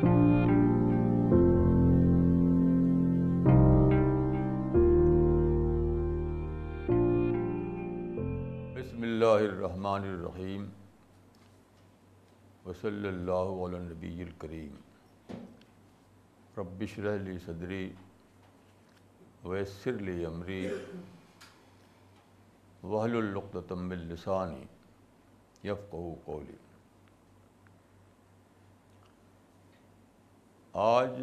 [0.00, 0.12] بسم
[9.02, 10.64] اللہ الرحمن الرحیم
[12.66, 14.76] وصلی اللہ علی نبی الکریم
[16.56, 17.92] ربش لی صدری
[19.44, 20.66] ویسر لی امری
[22.82, 24.64] وحل القتم السانی
[25.64, 26.56] یفقہ قولی
[30.72, 31.22] آج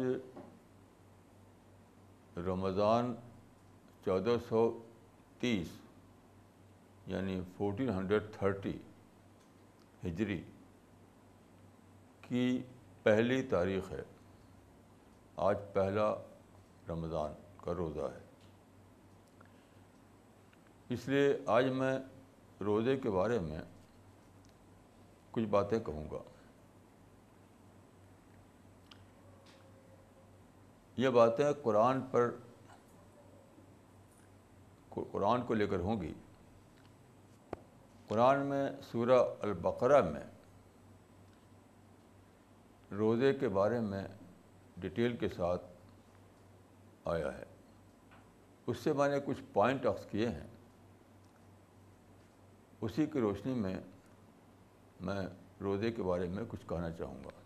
[2.36, 3.14] رمضان
[4.04, 4.82] چودہ سو
[5.38, 5.68] تیس
[7.06, 8.78] یعنی فورٹین ہنڈریڈ تھرٹی
[10.04, 10.42] ہجری
[12.22, 12.62] کی
[13.02, 14.02] پہلی تاریخ ہے۔
[15.36, 16.14] آج پہلا
[16.88, 17.32] رمضان
[17.64, 18.24] کا روزہ ہے۔
[20.88, 21.98] اس لیے آج میں
[22.60, 23.60] روزے کے بارے میں
[25.30, 26.18] کچھ باتیں کہوں گا۔
[30.98, 32.34] یہ باتیں قرآن پر
[34.88, 36.12] قرآن کو لے کر ہوں گی۔
[38.08, 40.24] قرآن میں سورہ البقرہ میں
[42.90, 44.08] روزے کے بارے میں
[44.76, 45.62] ڈیٹیل کے ساتھ
[47.04, 47.44] آیا ہے۔
[48.66, 50.46] اس سے میں نے کچھ پوائنٹ آفس کیے ہیں۔
[52.80, 53.80] اسی کی روشنی میں
[55.00, 55.26] میں
[55.60, 57.37] روزے کے بارے میں کچھ کہنا چاہوں گا۔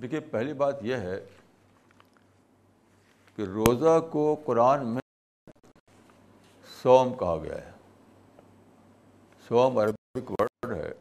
[0.00, 1.26] دیکھیے، پہلی بات یہ ہے
[3.36, 5.02] کہ روزہ کو قرآن میں
[6.82, 7.70] سوم کہا گیا ہے۔
[9.48, 10.92] سوم عربک ورڈ ہے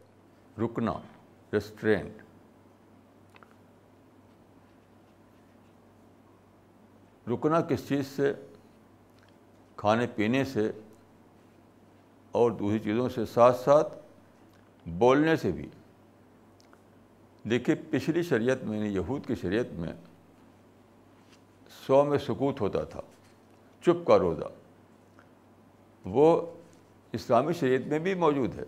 [0.66, 0.94] رکنا
[1.53, 2.14] ریسٹرینٹ
[7.28, 8.33] رکنا کس چیز سے؟
[9.76, 10.72] کھانے پینے سے
[12.31, 13.98] اور دوسری چیزوں سے، ساتھ ساتھ
[14.86, 15.70] بولنے سے بھی۔
[17.44, 19.94] دیکھیے، پچھلی شریعت میں یعنی یہود کی شریعت میں
[21.88, 23.02] سو میں سکوت ہوتا تھا،
[23.82, 24.43] چپ کا روزہ۔
[26.05, 26.42] وہ
[27.11, 28.64] اسلامی شریعت میں بھی موجود ہے۔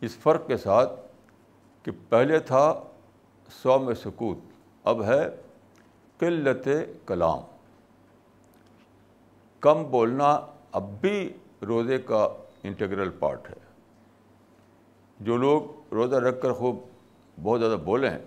[0.00, 1.00] اس فرق کے ساتھ
[1.82, 2.82] کہ پہلے تھا
[3.62, 4.38] سو میں سکوت،
[4.84, 5.36] اب ہے
[6.18, 6.68] قلت
[7.06, 7.38] کلام۔
[9.60, 11.32] کم بولنا اب بھی
[11.66, 12.28] روزے کا
[12.62, 13.56] انٹیگرل پارٹ ہے۔
[15.20, 15.62] جو لوگ
[15.94, 16.78] روزہ رکھ کر خوب
[17.42, 18.18] بہت زیادہ بولیں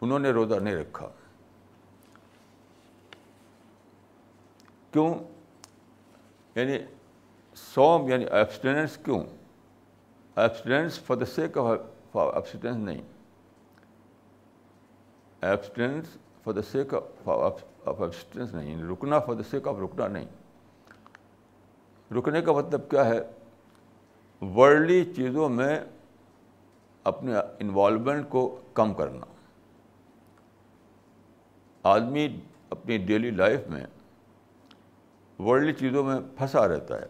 [0.00, 1.08] انہوں نے روزہ نہیں رکھا۔
[4.90, 5.14] کیوں؟
[6.54, 6.78] یعنی
[7.54, 9.24] سوم یعنی ایبسٹیننس کیوں؟
[10.36, 13.02] Abstinence for the sake abstinence نہیں۔
[15.40, 16.04] Abstinence
[16.44, 16.94] for the sake
[17.26, 20.26] of abstinence نہیں۔ یعنی رکنا فار دا سیک رکنا نہیں۔
[22.18, 23.20] رکنے کا مطلب کیا ہے؟
[24.46, 25.80] ورلڈلی چیزوں میں
[27.04, 29.26] اپنے انوالومنٹ کو کم کرنا۔
[31.82, 33.86] آدمی اپنی ڈیلی لائف میں
[35.38, 37.06] ورلڈلی چیزوں میں پھنسا رہتا ہے۔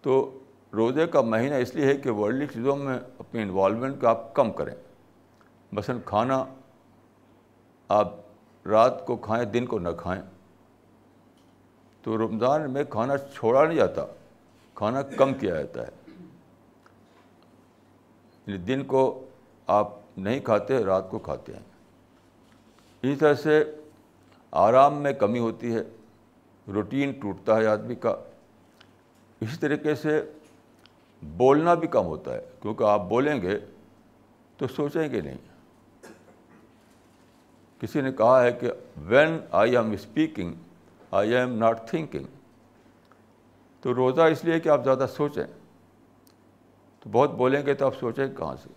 [0.00, 0.38] تو
[0.72, 4.52] روزے کا مہینہ اس لیے ہے کہ ورلڈلی چیزوں میں اپنی انوالومنٹ کو آپ کم
[4.52, 4.74] کریں۔
[5.72, 6.44] مثلاً کھانا،
[7.88, 8.14] آپ
[8.66, 10.22] رات کو کھائیں، دن کو نہ کھائیں۔
[12.02, 14.06] تو رمضان میں کھانا چھوڑا نہیں جاتا،
[14.74, 16.07] کھانا کم کیا جاتا ہے۔
[18.48, 19.24] یعنی دن کو
[19.66, 21.60] آپ نہیں کھاتے، رات کو کھاتے ہیں۔
[23.02, 23.64] اسی طرح سے
[24.50, 25.82] آرام میں کمی ہوتی ہے،
[26.72, 28.10] روٹین ٹوٹتا ہے آدمی کا۔
[29.40, 30.30] اسی طریقے سے
[31.22, 33.58] بولنا بھی کم ہوتا ہے، کیونکہ آپ بولیں گے
[34.56, 35.38] تو سوچیں گے نہیں۔
[37.80, 40.52] کسی نے کہا ہے کہ when I am speaking
[41.10, 42.24] I am not thinking
[43.80, 45.57] تو روزہ اس لیے کہ آپ زیادہ سوچیں۔
[47.00, 48.68] تو بہت بولیں گے تو آپ سوچیں کہاں سے۔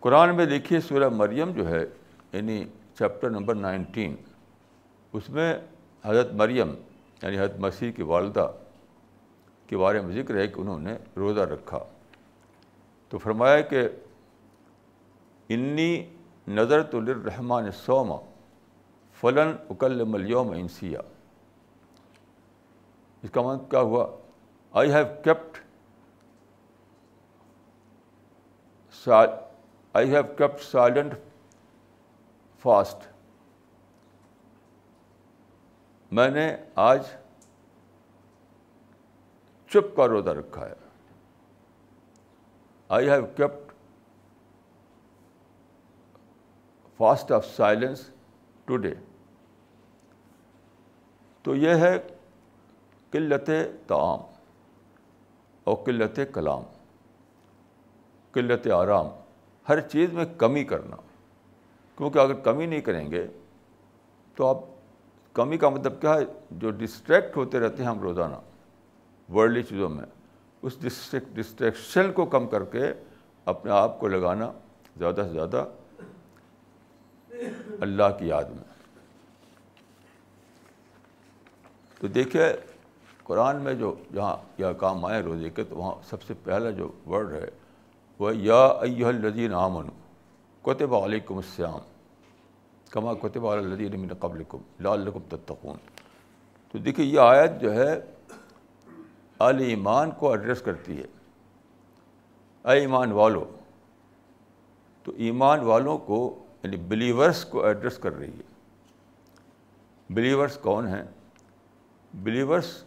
[0.00, 1.86] قرآن میں دیکھیے سورہ مریم جو ہے
[2.32, 2.64] یعنی
[2.98, 4.16] چیپٹر نمبر نائنٹین
[5.12, 5.58] اس میں
[6.04, 6.74] حضرت مریم
[7.22, 8.52] یعنی حضرت مسیح کی والدہ
[9.66, 11.78] کے بارے میں ذکر ہے کہ انہوں نے روزہ رکھا۔
[13.08, 13.88] تو فرمایا کہ
[15.48, 16.06] انی
[16.48, 18.16] نظر تو لرحمان سوما
[19.20, 21.00] فلاں اکل ملیوم انسیا۔
[23.22, 24.16] اس کا مطلب کیا ہوا؟
[24.74, 25.58] I have kept
[29.94, 31.14] I have kept silent
[32.62, 33.06] fast
[36.12, 36.46] میں نے
[36.84, 37.02] آج
[39.70, 40.74] چپ کا روزہ رکھا ہے
[42.90, 43.72] I have kept
[47.00, 48.08] fast of silence
[48.64, 48.94] today
[51.44, 51.96] تو یہ ہے
[53.12, 53.50] قلت
[53.86, 54.33] تعام
[55.64, 56.62] اور قلت کلام،
[58.32, 59.06] قلت آرام،
[59.68, 60.96] ہر چیز میں کمی کرنا۔
[61.96, 63.26] کیونکہ اگر کمی نہیں کریں گے،
[64.34, 64.58] تو آپ
[65.32, 68.36] کمی کا مطلب کیا ہے؟ جو ڈسٹریکٹ ہوتے رہتے ہیں ہم روزانہ
[69.32, 70.04] ورلڈلی چیزوں میں،
[70.62, 70.76] اس
[71.34, 72.84] ڈسٹریکشن کو کم کر کے
[73.44, 74.52] اپنے آپ کو لگانا
[74.98, 75.64] زیادہ سے زیادہ
[77.80, 78.64] اللہ کی یاد میں۔
[81.98, 82.42] تو دیکھیے
[83.24, 86.88] قرآن میں جو جہاں یہ کام آئے روزے کے، تو وہاں سب سے پہلا جو
[87.06, 87.48] ورڈ ہے،
[88.18, 89.86] وہ یا ایہ الذین آمن
[90.62, 91.78] کوتب علیکم السلام
[92.90, 95.76] کما کوتب الدین من قبلکم لعلکم تتقون۔
[96.72, 98.00] تو دیکھیے، یہ آیت جو ہے
[99.40, 101.06] عال ایمان کو ایڈریس کرتی ہے۔
[102.64, 103.44] اے ایمان والو،
[105.02, 108.54] تو ایمان والوں کو یعنی بلیورس کو ایڈریس کر رہی ہے۔
[110.10, 111.02] بلیورس کون ہیں؟
[112.14, 112.84] بلیورس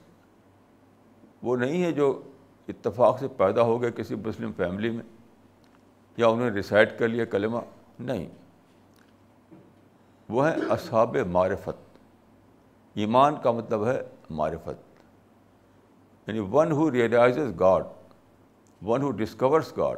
[1.44, 2.22] وہ نہیں ہے جو
[2.68, 5.04] اتفاق سے پیدا ہو گئے کسی مسلم فیملی میں،
[6.18, 7.58] یا انہوں نے ریسائڈ کر لیا کلمہ،
[8.00, 8.28] نہیں۔
[10.30, 11.98] وہ ہیں اصحاب معرفت۔
[12.94, 15.02] ایمان کا مطلب ہے معرفت۔
[16.28, 17.84] یعنی one who realizes God
[18.86, 19.98] one who discovers God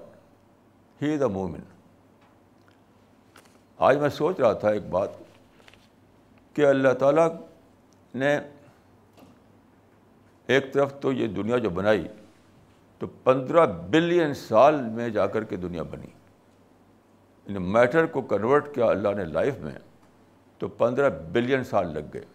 [1.01, 1.59] he is a مومن
[3.77, 5.09] آج میں سوچ رہا تھا ایک بات
[6.53, 7.27] کہ اللہ تعالیٰ
[8.15, 8.39] نے
[10.49, 12.07] ایک طرف تو یہ دنیا جو بنائی،
[12.99, 16.07] تو پندرہ بلین سال میں جا کر کے دنیا بنی۔
[17.45, 19.71] یعنی میٹر کو کنورٹ کیا اللہ نے لائف میں،
[20.57, 22.25] تو پندرہ بلین سال لگ گئے۔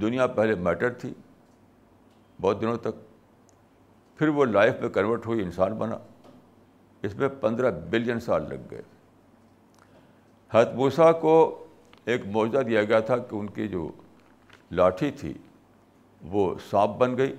[0.00, 1.14] دنیا پہلے میٹر تھی،
[2.40, 3.14] بہت دنوں تک،
[4.18, 5.98] پھر وہ لائف میں کنورٹ ہوئی، انسان بنا۔
[7.02, 8.82] اس میں پندرہ بلین سال لگ گئے۔
[10.74, 11.66] موسیٰ کو
[12.04, 13.90] ایک معاوضہ دیا گیا تھا کہ ان کی جو
[14.70, 15.34] لاٹھی تھی،
[16.22, 17.34] وہ سانپ بن گئی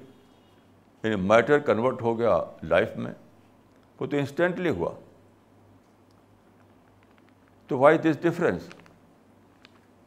[1.03, 3.11] یعنی میٹر کنورٹ ہو گیا لائف میں،
[3.99, 4.91] وہ تو انسٹنٹلی ہوا۔
[7.67, 8.69] تو وائی دس ڈفرینس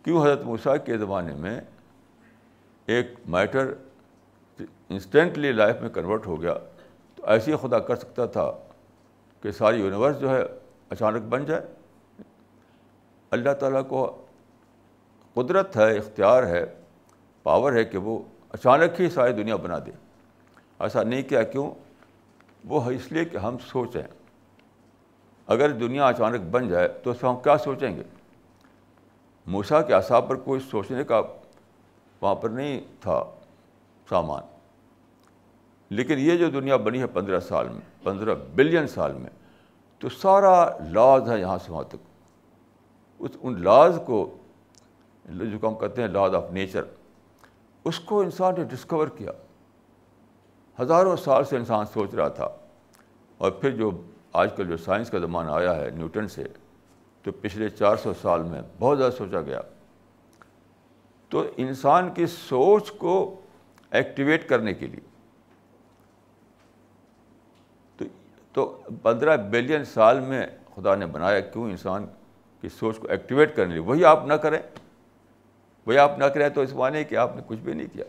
[0.03, 1.61] کیوں حضرت موسیٰ کے زمانے میں
[2.87, 3.73] ایک میٹر
[4.89, 6.55] انسٹنٹلی لائف میں کنورٹ ہو گیا؟
[7.15, 8.53] تو ایسے ہی خدا کر سکتا تھا
[9.41, 10.43] کہ ساری یونیورس جو ہے
[10.91, 11.63] اچانک بن جائے۔
[13.31, 14.27] اللہ تعالیٰ کو
[15.35, 16.80] قدرت ہے، اختیار ہے
[17.43, 18.23] پاور ہے کہ وہ
[18.53, 19.91] اچانک ہی ساری دنیا بنا دے۔
[20.79, 21.71] ایسا نہیں کیا، کیوں؟
[22.65, 24.03] وہ ہے اس لیے کہ ہم سوچیں۔
[25.47, 28.03] اگر دنیا اچانک بن جائے تو اس ہم کیا سوچیں گے؟
[29.47, 31.23] موسا کے اصاب پر کوئی سوچنے کا
[32.21, 33.25] وہاں پر نہیں تھا
[34.09, 34.43] سامان۔
[35.91, 39.31] لیکن یہ جو دنیا بنی ہے پندرہ سال میں، پندرہ بلین سال میں،
[39.99, 41.97] تو سارا لاز ہے یہاں سے وہاں تک۔
[43.19, 44.37] اس، ان لاز کو
[45.25, 46.83] جو ہم کہتے ہیں لاز آف نیچر
[47.85, 49.31] اس کو انسان نے ڈسکور کیا۔
[50.83, 52.49] ہزاروں سال سے انسان سوچ رہا تھا۔
[53.39, 53.91] اور پھر جو
[54.33, 56.45] آج کل جو سائنس کا زمانہ آیا ہے نیوٹن سے،
[57.23, 59.61] تو پچھلے چار سو سال میں بہت زیادہ سوچا گیا۔
[61.29, 63.41] تو انسان کی سوچ کو
[63.91, 65.01] ایکٹیویٹ کرنے کے لیے۔
[67.97, 68.05] تو
[68.53, 72.07] تو پندرہ بلین سال میں خدا نے بنایا کیوں انسان
[72.61, 74.59] کی سوچ کو ایکٹیویٹ کرنے لیے؟ وہی آپ نہ کریں۔
[75.87, 78.05] وہی آپ نہ کریں تو اس معنی کہ آپ نے کچھ بھی نہیں کیا۔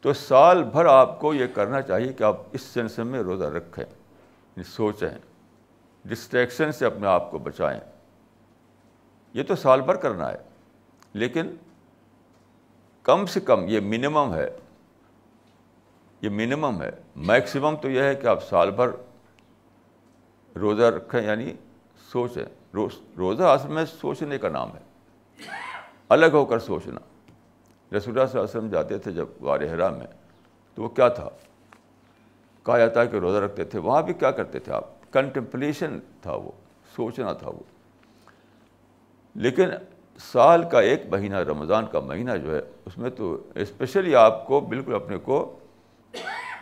[0.00, 3.84] تو سال بھر آپ کو یہ کرنا چاہیے کہ آپ اس سلسلے میں روزہ رکھیں
[3.84, 5.08] یعنی سوچیں
[6.04, 7.80] ڈسٹریکشن سے اپنے آپ کو بچائیں۔
[9.34, 10.36] یہ تو سال بھر کرنا ہے،
[11.12, 11.56] لیکن
[13.02, 14.50] کم سے کم یہ منیمم ہے۔
[16.20, 18.88] یہ منیمم ہے۔ میکسیمم تو یہ ہے کہ آپ سال بھر
[20.56, 21.52] روزہ رکھیں یعنی
[22.12, 22.76] سوچیں۔
[23.18, 24.80] روزہ اصل میں سوچنے کا نام ہے۔
[26.10, 29.88] الگ ہو کر سوچنا۔ رسول اللہ صلی اللہ علیہ وسلم جاتے تھے جب غار حرا
[29.88, 30.06] میں،
[30.74, 31.28] تو وہ کیا تھا؟
[32.62, 36.34] کہا جاتا ہے کہ روزہ رکھتے تھے۔ وہاں بھی کیا کرتے تھے آپ؟ کنٹمپلیشن تھا
[36.34, 36.50] وہ،
[36.96, 37.62] سوچنا تھا وہ۔
[39.34, 39.68] لیکن
[40.18, 44.60] سال کا ایک مہینہ، رمضان کا مہینہ جو ہے، اس میں تو اسپیشلی آپ کو
[44.60, 45.58] بالکل اپنے کو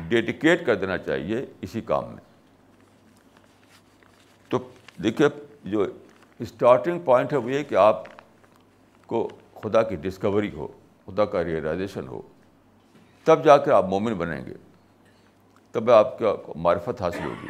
[0.08, 2.22] ڈیڈیکیٹ کر دینا چاہیے اسی کام میں۔
[4.48, 4.58] تو
[5.02, 5.28] دیکھیے،
[5.64, 5.86] جو
[6.38, 8.04] اسٹارٹنگ پوائنٹ ہے وہ یہ کہ آپ
[9.08, 9.28] کو
[9.62, 10.68] خدا کی ڈسکوری ہو،
[11.06, 12.22] خدا کا ریئلائزیشن ہو،
[13.24, 14.54] تب جا کر آپ مومن بنیں گے۔
[15.72, 17.46] تب آپ کا معرفت حاصل ہوگی۔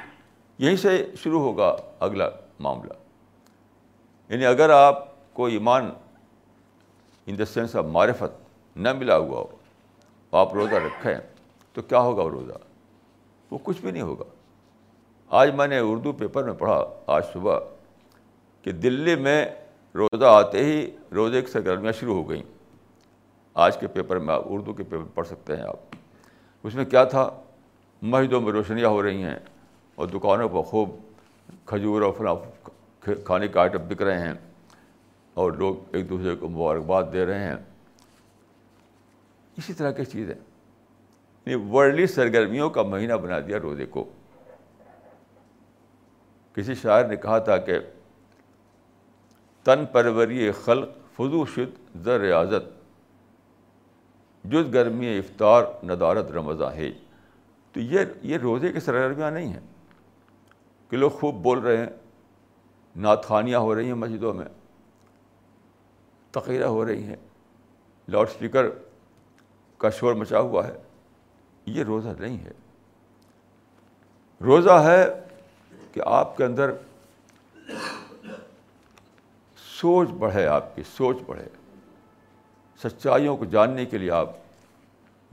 [0.59, 2.93] یہیں سے شروع ہوگا اگلا معاملہ۔
[4.29, 5.91] یعنی اگر آپ کو ایمان
[7.27, 9.57] ان دا سینس آف معرفت نہ ملا ہوا ہو،
[10.33, 11.15] آپ روزہ رکھیں،
[11.73, 12.53] تو کیا ہوگا وہ روزہ؟
[13.51, 14.25] وہ کچھ بھی نہیں ہوگا۔
[15.29, 17.59] آج میں نے اردو پیپر میں پڑھا، آج صبح،
[18.63, 19.47] کہ دلی میں
[19.95, 22.43] روزہ آتے ہی روزے کی سرگرمیاں شروع ہو گئیں۔
[23.55, 25.77] آج کے پیپر میں آپ اردو کے پیپر پڑھ سکتے ہیں آپ۔
[26.63, 27.31] اس میں کیا تھا؟
[28.03, 29.39] مسجدوں میں روشنیاں ہو رہی ہیں
[29.95, 30.91] اور دکانوں پر خوب
[31.65, 32.35] کھجور اور فلاں
[33.01, 34.33] کھانے کے آئٹم بک رہے ہیں
[35.35, 37.57] اور لوگ ایک دوسرے کو مبارکباد دے رہے ہیں۔
[39.57, 40.35] اسی طرح کی چیزیں
[41.47, 44.05] یعنی ورلڈلی سرگرمیوں کا مہینہ بنا دیا روزے کو۔
[46.55, 47.79] کسی شاعر نے کہا تھا کہ
[49.69, 52.83] تن پروری خلق فضو شد در ریاضت
[54.45, 56.93] جز گرمی افطار ندارت رمضان ہے۔
[57.73, 59.61] تو یہ یہ روزے کی سرگرمیاں نہیں ہیں۔
[60.91, 61.87] کہ لوگ خوب بول رہے ہیں
[62.97, 64.45] نعت ہو رہی ہیں مسجدوں میں
[66.31, 67.17] تقیرہ ہو رہی ہیں،
[68.09, 68.67] لاؤڈ اسپیکر
[69.79, 70.77] کا شور مچا ہوا ہے۔
[71.67, 72.53] یہ روزہ نہیں ہے۔
[74.41, 75.07] روزہ ہے
[75.93, 76.71] کہ آپ کے اندر
[79.81, 81.45] سوچ بڑھے آپ کی، سوچ بڑھے۔
[82.83, 84.31] سچائیوں کو جاننے کے لیے آپ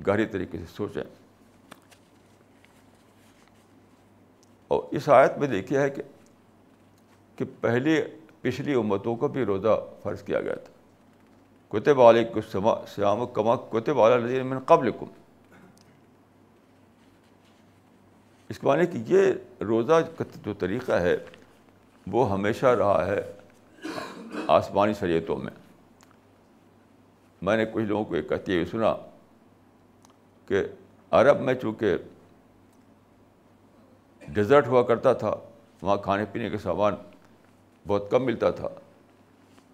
[0.07, 1.03] گہری طریقے سے سوچیں۔
[4.67, 6.01] اور اس آیت میں دیکھا ہے کہ
[7.35, 10.73] کہ پہلے پچھلی امتوں کو بھی روزہ فرض کیا گیا تھا۔
[11.69, 12.25] کتب علیہ
[12.95, 15.05] سیام و کما کتب علیہ من قبل کم
[18.49, 19.33] اس کے معنی کہ یہ
[19.63, 21.17] روزہ کا جو طریقہ ہے،
[22.07, 23.31] وہ ہمیشہ رہا ہے۔
[24.47, 25.51] آسمانی شریعتوں میں۔
[27.41, 28.95] میں نے کچھ لوگوں کو یہ کہتے ہوئے سنا
[30.45, 30.63] کہ
[31.11, 31.97] عرب میں چونکہ
[34.27, 35.35] ڈیزرٹ ہوا کرتا تھا،
[35.81, 36.95] وہاں کھانے پینے کے سامان
[37.87, 38.67] بہت کم ملتا تھا،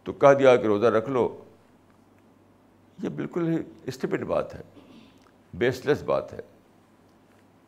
[0.04, 1.44] تو کہہ دیا کہ روزہ رکھ لو۔
[3.04, 4.62] یہ بالکل ہی اسٹیپڈ بات ہے
[5.54, 6.40] بیس لیس بات ہے۔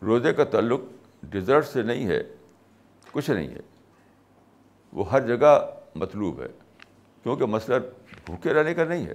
[0.02, 0.82] روزے کا تعلق
[1.24, 2.24] ڈیزرٹ سے نہیں ہے،
[3.12, 3.60] کچھ نہیں ہے۔
[4.94, 6.48] وہ ہر جگہ مطلوب ہے۔
[7.24, 7.76] کیونکہ مسئلہ
[8.26, 9.14] بھوکے رہنے کا نہیں ہے۔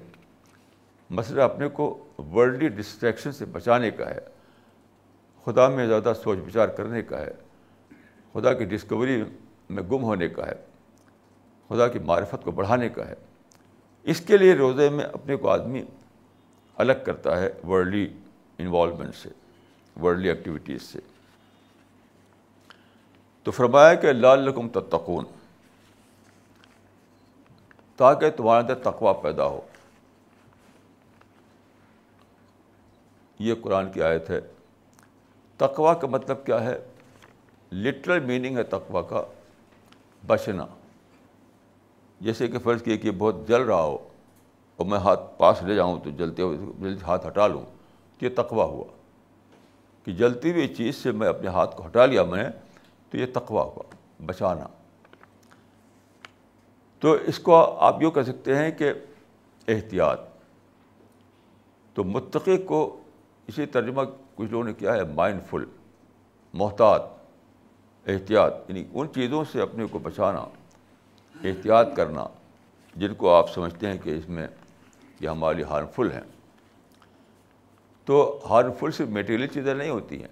[1.10, 4.20] مسئلہ اپنے کو ورلڈلی ڈسٹریکشن سے بچانے کا ہے۔
[5.44, 7.30] خدا میں زیادہ سوچ بچار کرنے کا ہے۔
[8.32, 9.24] خدا کی ڈسکوری
[9.70, 10.54] میں گم ہونے کا ہے۔
[11.68, 13.14] خدا کی معرفت کو بڑھانے کا ہے۔
[14.02, 15.82] اس کے لیے روزے میں اپنے کو آدمی
[16.76, 18.08] الگ کرتا ہے ورلڈلی
[18.58, 19.28] انوالومنٹ سے
[20.00, 20.98] ورلڈلی ایکٹیویٹیز سے۔
[23.42, 25.24] تو فرمایا کہ لال لکم تتقون۔
[27.98, 29.60] تاکہ تمہارے اندر تقوا پیدا ہو۔
[33.38, 34.40] یہ قرآن کی آیت ہے۔
[35.56, 36.86] تقوا کا مطلب کیا ہے؟
[37.72, 39.22] لٹرل میننگ ہے تقوا کا۔
[40.26, 40.66] بچنا۔
[42.20, 44.08] جیسے کہ فرض کیے کہ بہت جل رہا ہو
[44.76, 47.64] اور میں ہاتھ پاس لے جاؤں تو جلتے ہوئے جلدی ہاتھ ہٹا لوں
[48.18, 48.84] تو یہ تقوا ہوا۔
[50.04, 52.48] کہ جلتی ہوئی چیز سے میں اپنے ہاتھ کو ہٹا لیا میں نے
[53.10, 53.82] تو یہ تقوا ہوا۔
[54.26, 54.66] بچانا۔
[57.00, 58.92] تو اس کو آپ یوں کہہ سکتے ہیں کہ
[59.68, 60.20] احتیاط۔
[61.94, 63.00] تو متقی کو
[63.46, 64.02] اسی ترجمہ
[64.34, 65.64] کچھ لوگوں نے کیا ہے مائنڈ فل
[66.52, 67.02] محتاط،
[68.06, 70.40] احتیاط یعنی ان چیزوں سے اپنے کو بچانا،
[71.44, 72.26] احتیاط کرنا،
[72.96, 74.46] جن کو آپ سمجھتے ہیں کہ اس میں
[75.20, 76.54] یہ ہماری ہارمفل ہیں۔
[78.04, 80.28] تو ہارمفل صرف میٹیریل چیزیں نہیں ہوتی ہیں،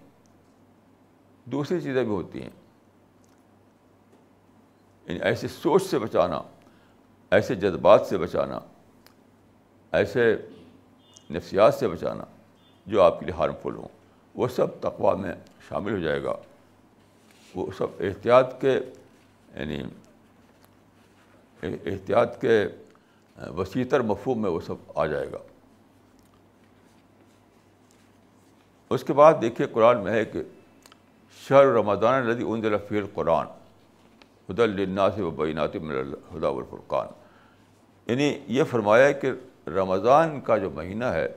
[1.44, 2.50] دوسری چیزیں بھی ہوتی ہیں۔
[5.06, 6.42] یعنی ایسی سوچ سے بچانا
[7.30, 8.58] ایسے جذبات سے بچانا،
[9.92, 10.36] ایسے
[11.30, 12.24] نفسیات سے بچانا
[12.86, 13.88] جو آپ کے لیے ہارمفل ہوں۔
[14.34, 15.32] وہ سب تقوا میں
[15.68, 16.36] شامل ہو جائے گا۔
[17.54, 18.80] وہ سب احتیاط کے
[19.54, 19.82] یعنی
[21.62, 22.68] احتیاط کے
[23.56, 25.38] وسیع تر مفہوم میں وہ سب آ جائے گا۔
[28.90, 30.42] اس کے بعد دیکھیے قرآن میں ہے کہ
[31.48, 33.46] شہر رمضان ندی ان دل فی القرآن۔
[34.50, 35.72] حد الناس و بینات
[36.28, 37.06] خدا الفرقان
[38.06, 39.32] یعنی یہ فرمایا کہ
[39.66, 41.28] رمضان کا جو مہینہ ہے،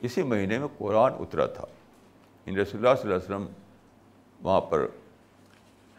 [0.00, 1.64] اسی مہینے میں قرآن اترا تھا۔
[2.46, 3.46] ان رسول اللہ صلی اللہ علیہ وسلم
[4.42, 4.86] وہاں پر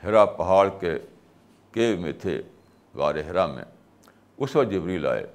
[0.04, 1.00] ہرا پہاڑ کے
[1.72, 2.42] کیو میں تھے،
[2.94, 3.64] غار ہرا میں۔
[4.38, 5.28] اس وقت جبریل آئے۔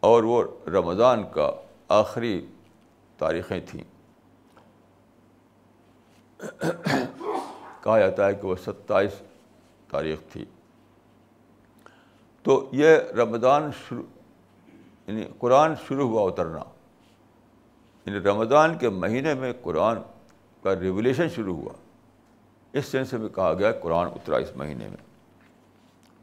[0.00, 1.52] اور وہ رمضان کا
[1.88, 2.46] آخری
[3.18, 3.84] تاریخیں تھیں۔
[7.86, 9.12] کہا جاتا ہے کہ وہ ستائیس
[9.90, 10.44] تاریخ تھی۔
[12.42, 14.02] تو یہ رمضان شروع
[15.06, 16.62] یعنی قرآن شروع ہوا اترنا۔
[18.06, 19.96] یعنی رمضان کے مہینے میں قرآن
[20.62, 21.72] کا ریولیشن شروع ہوا۔
[22.72, 25.06] اس سینس میں کہا گیا قرآن اترا اس مہینے میں۔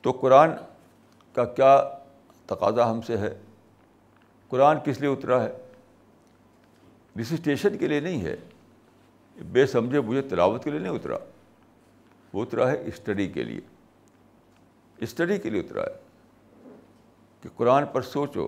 [0.01, 0.49] تو قرآن
[1.33, 1.89] کا کیا
[2.45, 3.41] تقاضا ہم سے ہے؟
[4.47, 5.51] قرآن کس لیے اترا ہے؟
[7.17, 8.35] ریسسٹیشن کے لیے نہیں ہے۔
[9.51, 11.17] بے سمجھے مجھے تلاوت کے لیے نہیں اترا۔
[12.33, 13.61] وہ اترا ہے اسٹڈی کے لیے۔
[14.97, 16.01] اسٹڈی کے لیے اترا ہے
[17.41, 18.47] کہ قرآن پر سوچو۔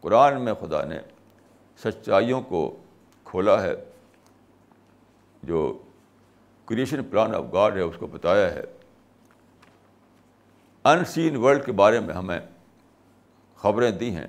[0.00, 0.98] قرآن میں خدا نے
[1.78, 2.82] سچائیوں کو
[3.24, 3.74] کھولا ہے،
[5.42, 5.82] جو
[6.64, 8.62] کریشن پلان آف گاڈ ہے، اس کو بتایا ہے۔
[10.84, 12.40] ان سین ورلڈ کے بارے میں ہمیں
[13.56, 14.26] خبریں دی ہیں۔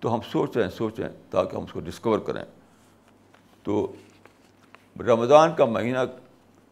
[0.00, 2.44] تو ہم سوچیں سوچیں تاکہ ہم اس کو ڈسکور کریں۔
[3.62, 3.92] تو
[4.98, 5.98] رمضان کا مہینہ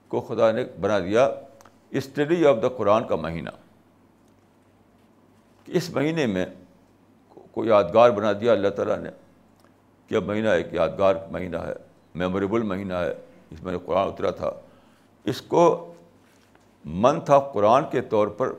[0.09, 1.31] کو خدا نے بنا دیا
[1.91, 3.51] اسٹڈی آف دا قرآن کا مہینہ۔
[5.67, 6.47] اس مہینے میں
[7.29, 9.11] کوئی یادگار بنا دیا اللہ تعالیٰ نے
[10.09, 11.73] کہ اب مہینہ ایک یادگار مہینہ ہے،
[12.15, 13.15] میموریبل مہینہ ہے،
[13.51, 14.51] اس میں قرآن اترا تھا۔
[15.25, 15.95] اس کو
[16.85, 18.53] منتھ آف قرآن کے طور پر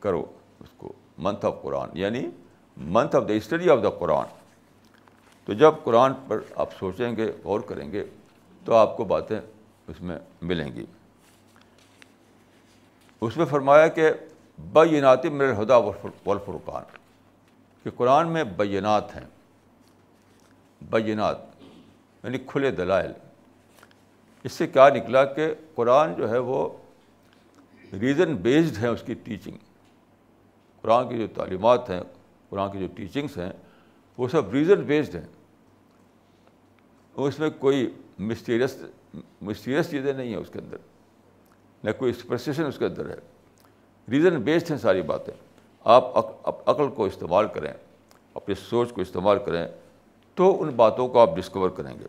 [0.00, 0.24] کرو۔
[0.60, 2.30] اس کو منتھ آف قرآن یعنی
[2.76, 4.26] month of the study of the قرآن۔
[5.44, 8.04] تو جب قرآن پر آپ سوچیں گے، غور کریں گے،
[8.64, 9.40] تو آپ کو باتیں
[9.88, 10.86] اس میں ملیں گی۔
[13.20, 14.10] اس میں فرمایا کہ
[14.58, 16.82] بیناتی میرے ہدا والفرقان،
[17.82, 19.26] کہ قرآن میں بینات ہیں۔
[20.82, 21.38] بینات
[22.24, 23.12] یعنی کھلے دلائل۔
[24.44, 26.68] اس سے کیا نکلا کہ قرآن جو ہے وہ
[27.92, 29.56] ریزن بیسڈ ہیں اس کی ٹیچنگ
[30.82, 32.00] قرآن کی جو تعلیمات ہیں،
[32.48, 33.52] قرآن کی جو ٹیچنگس ہیں،
[34.18, 35.26] وہ سب ریزن بیسڈ ہیں۔
[37.14, 38.76] اس میں کوئی مسٹیریس
[39.40, 40.76] مسٹیریس چیزیں نہیں ہیں اس کے اندر۔
[41.84, 43.14] نہ کوئی ایکسپریسیشن اس کے اندر ہے۔
[44.10, 45.34] ریزن بیسڈ ہیں ساری باتیں۔
[45.84, 46.04] آپ
[46.70, 47.72] عقل کو استعمال کریں،
[48.34, 49.68] اپنی سوچ کو استعمال کریں،
[50.34, 52.06] تو ان باتوں کو آپ ڈسکور کریں گے۔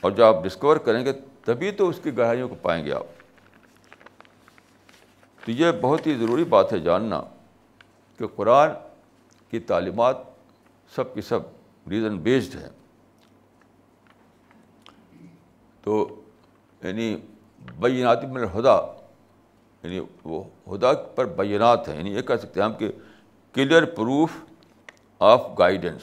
[0.00, 1.12] اور جب آپ ڈسکور کریں گے،
[1.44, 3.06] تبھی تو اس کی گہرائیوں کو پائیں گے آپ۔
[5.44, 7.22] تو یہ بہت ہی ضروری بات ہے جاننا
[8.18, 8.70] کہ قرآن
[9.50, 10.16] کی تعلیمات
[10.94, 11.40] سب کی سب
[11.90, 12.68] ریزن بیسڈ ہیں۔
[15.82, 16.20] تو
[16.82, 17.16] یعنی
[17.78, 18.80] بینات من الہدا
[19.82, 20.44] یعنی وہ
[20.74, 22.92] ہدا پر بینات ہیں یعنی یہ کہہ سکتے ہیں ہم کہ
[23.52, 24.30] کلیئر پروف
[25.18, 26.02] آف گائیڈنس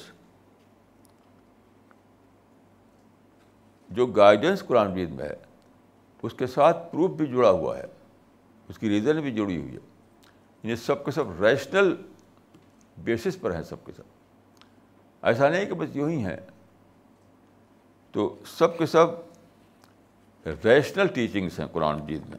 [3.89, 5.35] جو گائیڈنس قرآن مجید میں ہے،
[6.23, 7.83] اس کے ساتھ پروف بھی جڑا ہوا ہے،
[8.69, 9.79] اس کی ریزن بھی جڑی ہوئی ہے۔
[10.63, 11.95] یعنی سب کے سب ریشنل
[12.97, 14.03] بیسس پر ہیں سب کے سب۔
[15.21, 16.37] ایسا نہیں کہ بس یوں ہی ہیں۔
[18.11, 19.07] تو سب کے سب
[20.45, 22.37] ریشنل ٹیچنگس ہیں قرآن مجید میں۔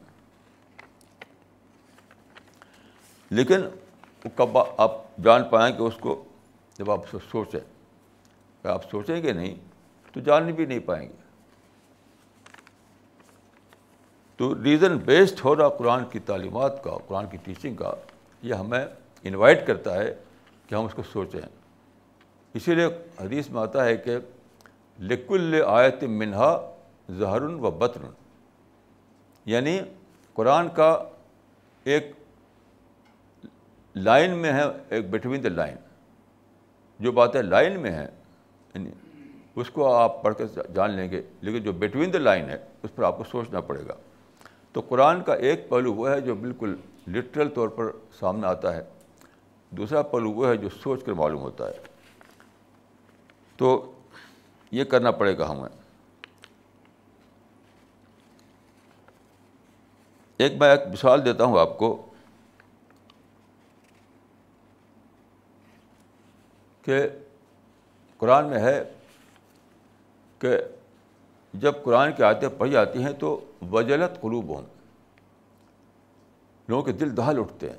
[3.29, 3.61] لیکن
[4.35, 6.23] کب آپ جان پائیں کہ اس کو
[6.77, 7.59] جب آپ سوچیں
[8.61, 9.55] کہ آپ سوچیں گے نہیں
[10.13, 11.13] تو جان بھی نہیں پائیں گے۔
[14.35, 17.93] تو ریزن بیسڈ ہو رہا قرآن کی تعلیمات کا، قرآن کی ٹیچنگ کا،
[18.41, 18.85] یہ ہمیں
[19.23, 20.15] انوائٹ کرتا ہے
[20.67, 21.41] کہ ہم اس کو سوچیں۔
[22.53, 22.85] اسی لیے
[23.19, 24.17] حدیث میں آتا ہے کہ
[24.99, 26.76] لکل آیت منہا
[27.11, 28.01] ظہر و بطن
[29.45, 29.79] یعنی
[30.33, 31.03] قرآن کا
[31.83, 32.11] ایک
[33.95, 35.75] لائن میں ہے، ایک بٹوین دا لائن
[36.99, 38.07] جو باتیں لائن میں ہیں
[38.73, 38.89] یعنی
[39.55, 42.95] اس کو آپ پڑھ کر جان لیں گے، لیکن جو بٹوین دا لائن ہے، اس
[42.95, 43.93] پر آپ کو سوچنا پڑے گا۔
[44.71, 46.75] تو قرآن کا ایک پہلو وہ ہے جو بالکل
[47.07, 48.81] لٹرل طور پر سامنے آتا ہے۔
[49.69, 51.73] دوسرا پہلو وہ ہے جو سوچ کر معلوم ہوتا ہے۔
[53.57, 53.91] تو
[54.71, 55.86] یہ کرنا پڑے گا ہمیں۔
[60.37, 62.05] ایک میں ایک مثال دیتا ہوں آپ کو
[66.81, 67.07] کہ
[68.17, 68.83] قرآن میں ہے
[70.39, 70.57] کہ
[71.53, 74.61] جب قرآن کی آیتیں پڑھی جاتی ہیں تو وجلت قلوب ہوں
[76.67, 77.77] لوگوں کے دل دہل اٹھتے ہیں۔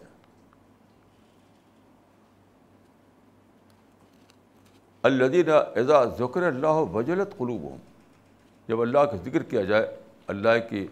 [5.03, 7.79] الدین اعزا ذکر اللہ وجلت قلوب ہوں
[8.69, 10.87] جب اللہ کا ذکر کیا جائے، اللہ کی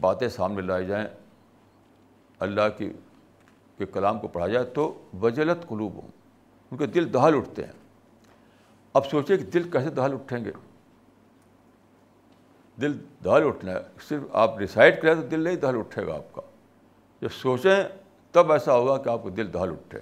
[0.00, 1.06] باتیں سامنے لائی جائیں،
[2.38, 2.92] اللہ کی،
[3.78, 6.08] کے کلام کو پڑھا جائے تو وجلت قلوب ہوں
[6.70, 7.72] ان کے دل دہل اٹھتے ہیں۔
[8.92, 10.50] اب سوچیں کہ دل کیسے دہل اٹھیں گے؟
[12.80, 16.32] دل دہل اٹھنا ہے، صرف آپ ڈسائڈ کریں تو دل نہیں دہل اٹھے گا آپ
[16.32, 16.42] کا۔
[17.20, 17.84] جب سوچیں
[18.30, 19.98] تب ایسا ہوگا کہ آپ کو دل دہل اٹھے۔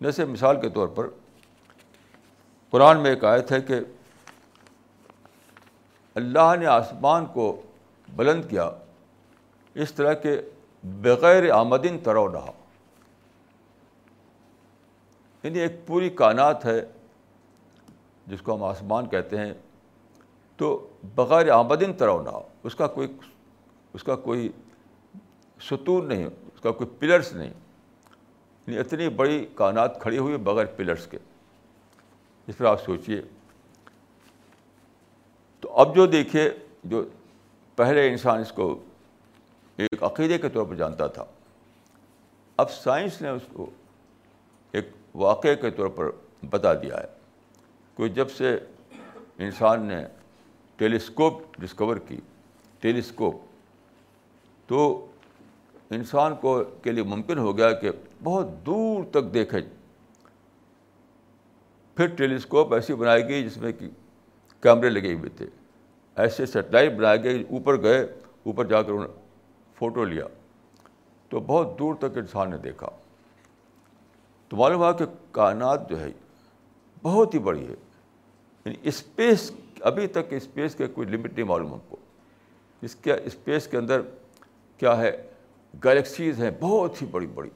[0.00, 1.08] جیسے مثال کے طور پر،
[2.70, 3.74] قرآن میں ایک آیت ہے کہ
[6.14, 7.62] اللہ نے آسمان کو
[8.16, 8.70] بلند کیا،
[9.74, 10.40] اس طرح کے
[10.84, 12.52] بغیر آمدن ترو رہا۔
[15.42, 16.84] یعنی ایک پوری کائنات ہے،
[18.26, 19.54] جس کو ہم آسمان کہتے ہیں،
[20.56, 22.30] تو بغیر آمدن ترو نہ
[22.62, 23.08] اس کا کوئی،
[23.92, 24.48] اس کا کوئی
[25.60, 27.52] ستون نہیں، اس کا کوئی پلرس نہیں۔
[28.66, 31.18] یعنی اتنی بڑی کائنات کھڑی ہوئی بغیر پلرس کے۔
[32.46, 33.22] اس پر آپ سوچیے
[35.60, 36.50] تو اب جو دیکھیے،
[36.84, 37.04] جو
[37.76, 38.82] پہلے انسان اس کو
[39.76, 41.24] ایک عقیدے کے طور پر جانتا تھا۔
[42.56, 43.70] اب سائنس نے اس کو
[44.72, 46.10] ایک واقعے کے طور پر
[46.50, 47.06] بتا دیا ہے
[47.94, 48.58] کوئی جب سے
[49.38, 50.04] انسان نے
[50.76, 52.20] ٹیلیسکوپ ڈسکور کی،
[52.80, 53.34] ٹیلیسکوپ،
[54.66, 55.06] تو
[55.90, 57.90] انسان کو کے لیے ممکن ہو گیا کہ
[58.22, 59.58] بہت دور تک دیکھے۔
[61.94, 63.88] پھر ٹیلیسکوپ ایسی بنائی گئی جس میں کہ
[64.60, 65.46] کیمرے لگے ہوئے تھے۔
[66.16, 68.00] ایسے سیٹلائٹ بنائے گئے اوپر گئے،
[68.42, 69.20] اوپر جا کر انہوں نے
[69.74, 70.24] فوٹو لیا۔
[71.28, 72.88] تو بہت دور تک انسان نے دیکھا۔
[74.48, 76.08] تو معلوم ہوا کہ کائنات جو ہے،
[77.02, 77.74] بہت ہی بڑی ہے۔
[78.64, 81.96] یعنی اسپیس، ابھی تک اسپیس کے کوئی لمٹ نہیں معلوم ہم کو۔
[82.82, 84.00] اس کے، اسپیس کے اندر
[84.76, 85.30] کیا ہے؟
[85.84, 87.50] گلیکسیز ہیں، بہت ہی بڑی بڑی۔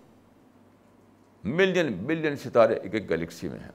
[1.45, 3.73] ملین ملین ستارے ایک ایک گلیکسی میں ہیں۔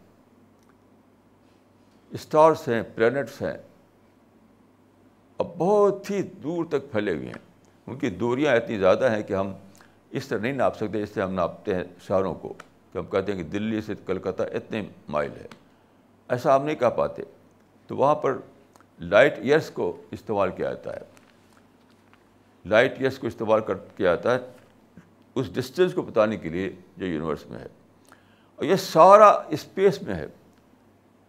[2.12, 3.58] اسٹارس ہیں، پلانٹس ہیں۔
[5.42, 9.34] اب بہت ہی دور تک پھیلے ہوئے ہیں۔ ان کی دوریاں اتنی زیادہ ہیں کہ
[9.34, 9.54] ہم
[10.12, 12.54] اس طرح نہیں ناپ سکتے اس سے ہم ناپتے ہیں شہروں کو۔
[12.94, 15.48] کہ ہم کہتے ہیں کہ دلی سے کلکتہ اتنے مائل ہے۔
[16.30, 17.24] ایسا ہم نہیں کہہ پاتے۔
[17.88, 18.38] تو وہاں پر
[19.00, 21.02] لائٹ ایئرس کو استعمال کیا جاتا ہے۔
[22.66, 24.40] لائٹ ایئرس کو استعمال کر کیا جاتا ہے
[25.36, 27.68] اس ڈسٹینس کو بتانے کے لیے جو یونیورس میں ہے۔
[28.56, 30.28] اور یہ سارا اسپیس میں ہے۔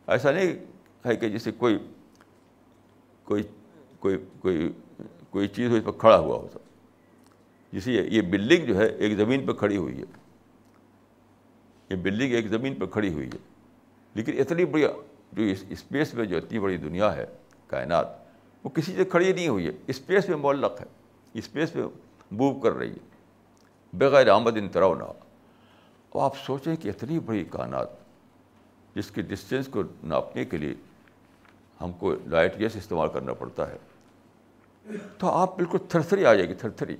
[0.07, 0.57] ایسا نہیں
[1.07, 1.79] ہے کہ جیسے کوئی
[3.25, 3.42] کوئی
[4.02, 4.72] کوئی کوئی
[5.30, 6.58] کوئی چیز ہو اس پر کھڑا ہوا ہوتا۔
[7.72, 10.04] جسے یہ بلڈنگ جو ہے ایک زمین پہ کھڑی ہوئی ہے۔
[11.90, 13.38] یہ بلڈنگ ایک زمین پہ کھڑی ہوئی ہے۔
[14.14, 14.84] لیکن اتنی بڑی
[15.32, 17.26] جو اسپیس میں جو اتنی بڑی دنیا ہے،
[17.66, 18.06] کائنات،
[18.64, 20.86] وہ کسی سے کھڑی نہیں ہوئی ہے۔ اسپیس میں معلق ہے۔
[21.34, 21.84] اسپیس میں
[22.30, 22.98] موو کر رہی ہے۔
[23.92, 27.88] بغیر آمد ان ترونا اب آپ سوچیں کہ اتنی بڑی کائنات،
[28.94, 30.74] جس کے ڈسٹینس کو ناپنے کے لیے
[31.80, 33.76] ہم کو لائٹ گیس استعمال کرنا پڑتا ہے۔
[35.18, 36.96] تو آپ بالکل تھرتھری آ جائے گی، تھرتھری۔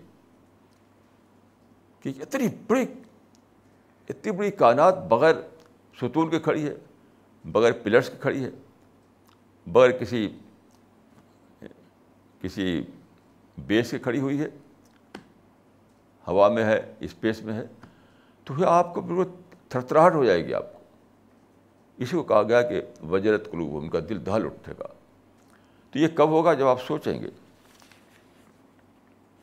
[2.01, 2.87] کہ اتنی بڑی
[4.09, 5.35] اتنی بڑی کائنات بغیر
[5.97, 6.75] ستون کے کھڑی ہے،
[7.45, 8.51] بغیر پلرس کی کھڑی ہے،
[9.67, 10.39] بغیر کسی
[12.41, 12.85] کسی
[13.59, 14.49] بیس کے کھڑی ہوئی ہے۔
[16.29, 17.67] ہوا میں ہے، اسپیس میں ہے۔
[18.45, 19.31] تو پھر آپ کو بالکل
[19.69, 20.79] تھرتھراہٹ ہو جائے گی آپ کو۔
[21.97, 24.87] اسی کو کہا گیا کہ وجرت قلوب ان کا دل دہل اٹھے گا۔
[25.91, 27.31] تو یہ کب ہوگا جب آپ سوچیں گے؟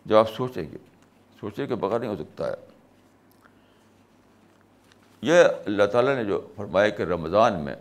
[0.09, 0.77] جب آپ سوچیں گے
[1.39, 2.53] سوچیں کہ بغیر نہیں ہو سکتا ہے۔
[5.21, 7.75] یہ اللہ تعالیٰ نے جو فرمایا کہ رمضان میں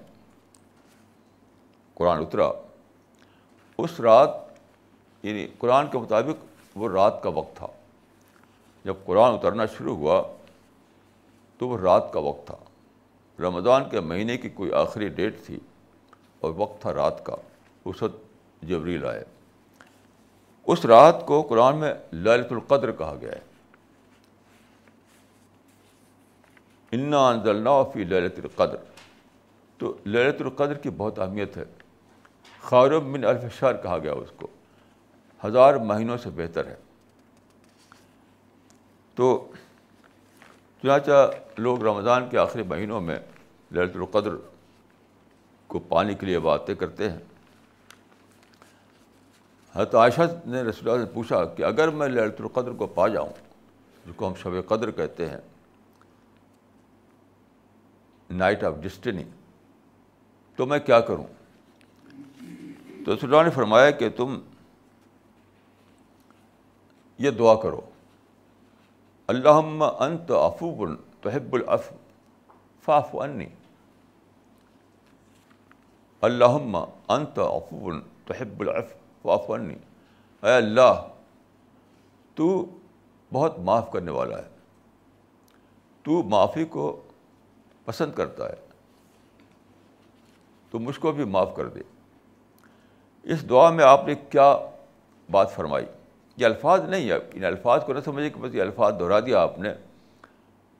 [1.94, 2.52] قرآن اترا،
[3.78, 4.30] اس رات
[5.22, 6.44] یعنی قرآن کے مطابق
[6.76, 7.66] وہ رات کا وقت تھا۔
[8.84, 10.22] جب قرآن اترنا شروع ہوا،
[11.58, 12.56] تو وہ رات کا وقت تھا۔
[13.40, 15.58] رمضان کے مہینے کی کوئی آخری ڈیٹ تھی
[16.40, 17.36] اور وقت تھا رات کا۔
[17.84, 18.16] اس وقت
[18.62, 19.24] جبریل آئے۔
[20.68, 23.40] اس رات کو قرآن میں للت القدر کہا گیا ہے۔
[26.92, 28.76] انا فی للت القدر۔
[29.78, 31.64] تو للت القدر کی بہت اہمیت ہے۔
[32.62, 34.46] خارب من الفشار کہا گیا اس کو۔
[35.44, 36.74] ہزار مہینوں سے بہتر ہے۔
[39.14, 39.52] تو
[40.82, 43.18] چنانچہ لوگ رمضان کے آخری مہینوں میں
[43.72, 44.30] للت القدر
[45.66, 47.18] کو پانے کے لیے باتیں کرتے ہیں۔
[49.74, 53.32] حضرت عائشہ نے رسول اللہ سے پوچھا کہ اگر میں للت القدر کو پا جاؤں،
[54.06, 55.36] جس کو ہم شب قدر کہتے ہیں
[58.30, 59.22] نائٹ آف ڈسٹنی
[60.56, 61.24] تو میں کیا کروں؟
[63.04, 64.38] تو رسول اللہ نے فرمایا کہ تم
[67.18, 67.80] یہ دعا کرو۔
[69.26, 71.92] اللہ انت افوب تحب العف
[72.84, 73.46] فاف انی
[76.20, 77.92] اللہ انت افوب
[78.26, 81.08] تحب العف۔ فاف اے اللہ،
[82.34, 82.78] تو
[83.32, 84.48] بہت معاف کرنے والا ہے۔
[86.02, 87.02] تو معافی کو
[87.84, 88.54] پسند کرتا ہے۔
[90.70, 91.80] تو مجھ کو بھی معاف کر دے۔
[93.22, 94.56] اس دعا میں آپ نے کیا
[95.30, 95.86] بات فرمائی؟
[96.36, 99.40] یہ الفاظ نہیں ہے۔ ان الفاظ کو نہ سمجھے کہ بس یہ الفاظ دہرا دیا
[99.40, 99.68] آپ نے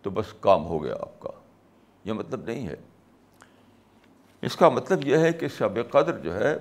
[0.02, 1.30] تو بس کام ہو گیا آپ کا۔
[2.04, 2.74] یہ مطلب نہیں ہے۔
[4.42, 6.56] اس کا مطلب یہ ہے کہ شب قدر جو ہے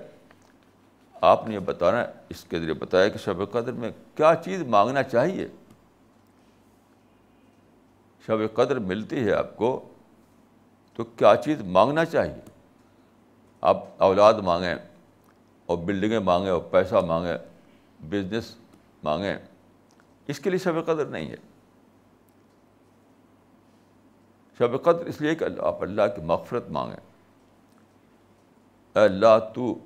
[1.20, 5.02] آپ نے یہ بتانا اس کے ذریعے بتایا کہ شب قدر میں کیا چیز مانگنا
[5.02, 5.48] چاہیے؟
[8.26, 9.88] شب قدر ملتی ہے آپ کو
[10.94, 12.50] تو کیا چیز مانگنا چاہیے؟
[13.60, 14.74] آپ اولاد مانگیں
[15.66, 17.36] اور بلڈنگیں مانگیں اور پیسہ مانگیں،
[18.00, 18.56] بزنس
[19.02, 19.36] مانگیں،
[20.26, 21.36] اس کے لیے شب قدر نہیں ہے۔
[24.58, 27.00] شب قدر اس لیے کہ آپ اللہ کی مغفرت مانگیں۔
[28.96, 29.78] اے اللہ، تو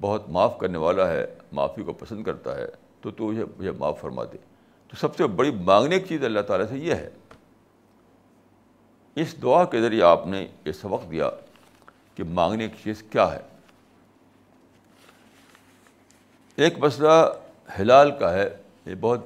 [0.00, 2.66] بہت معاف کرنے والا ہے، معافی کو پسند کرتا ہے،
[3.00, 4.36] تو تو مجھے مجھے معاف فرما دے۔
[4.88, 7.10] تو سب سے بڑی مانگنے کی چیز اللہ تعالیٰ سے یہ ہے۔
[9.14, 11.30] اس دعا کے ذریعے آپ نے یہ سبق دیا
[12.14, 13.40] کہ مانگنے کی چیز کیا ہے۔
[16.56, 17.32] ایک مسئلہ
[17.78, 18.56] ہلال کا ہے،
[18.86, 19.20] یہ بہت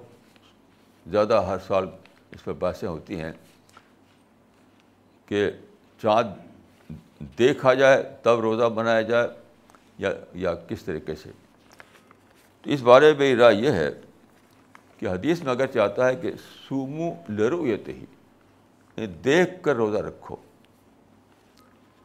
[1.11, 1.87] زیادہ ہر سال
[2.30, 3.32] اس پہ بحثیں ہوتی ہیں
[5.26, 5.50] کہ
[6.02, 6.28] چاند
[7.38, 9.28] دیکھا جائے، تب روزہ بنایا جائے
[9.98, 11.31] یا یا کس طریقے سے؟
[12.62, 13.90] تو اس بارے میں رائے یہ ہے
[14.98, 16.33] کہ حدیث میں اگر چاہتا ہے کہ
[16.68, 18.05] سومو لرو یہ ہی
[18.96, 20.37] یعنی دیکھ کر روزہ رکھو،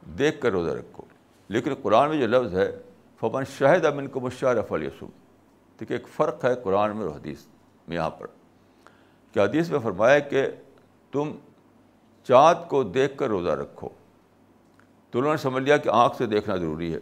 [0.05, 1.03] دیکھ کر روزہ رکھو۔
[1.47, 2.77] لیکن قرآن میں جو لفظ ہے،
[3.19, 5.09] فمن شاہد امن کو مشارف یسوم
[5.79, 7.37] دیکھیے ایک فرق ہے قرآن میں اور حدیث
[7.87, 8.27] میں یہاں پر۔
[9.31, 10.47] کہ حدیث میں فرمایا کہ
[11.11, 11.35] تم
[12.23, 13.89] چاند کو دیکھ کر روزہ رکھو۔
[15.11, 16.99] تو انہوں نے سمجھ لیا کہ آنکھ سے دیکھنا ضروری ہے۔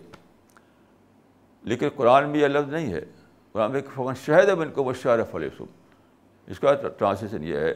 [1.65, 3.01] لیکن قرآن میں یہ لفظ نہیں ہے۔
[3.51, 5.67] قرآن میں ایک فمن شاہد امن کو مشارف یسوم
[6.47, 7.73] اس کا ٹرانسلیشن یہ ہے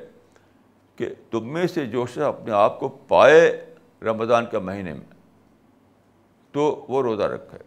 [0.95, 3.65] کہ تم میں سے جو شخص اپنے آپ کو پائے
[4.01, 5.05] رمضان کے مہینے میں،
[6.51, 7.57] تو وہ روزہ رکھے۔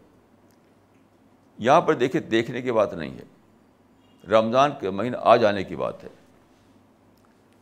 [1.59, 3.23] یہاں پر دیکھیے، دیکھنے کی بات نہیں ہے۔
[4.29, 6.09] رمضان کے مہینہ آ جانے کی بات ہے۔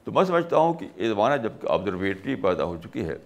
[0.05, 3.19] تو میں سمجھتا ہوں کہ یہ زمانہ جبکہ آبزرویٹری پیدا ہو چکی ہے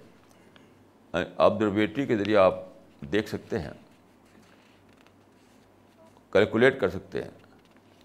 [1.36, 2.54] آبزرویٹری کے ذریعے آپ
[3.12, 3.83] دیکھ سکتے ہیں۔
[6.34, 7.30] کیلکولیٹ کر سکتے ہیں۔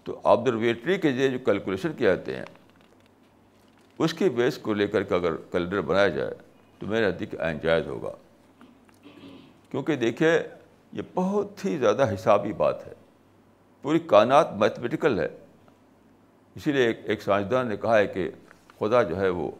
[0.04, 2.44] تو آبزرویٹری کے ذریعے جو کیلکولیشن کیے جاتے ہیں،
[3.98, 6.34] اس کی بیس کو لے کر کے اگر کیلنڈر بنایا جائے،
[6.78, 8.10] تو میرے نزدیک جائز ہوگا۔
[9.70, 10.42] کیونکہ دیکھیے،
[10.92, 12.92] یہ بہت ہی زیادہ حسابی بات ہے۔
[13.82, 15.28] پوری کائنات میتھمیٹیکل ہے۔
[16.54, 18.30] اسی لیے ایک ایک سائنسدان نے کہا ہے کہ
[18.78, 19.50] خدا جو ہے وہ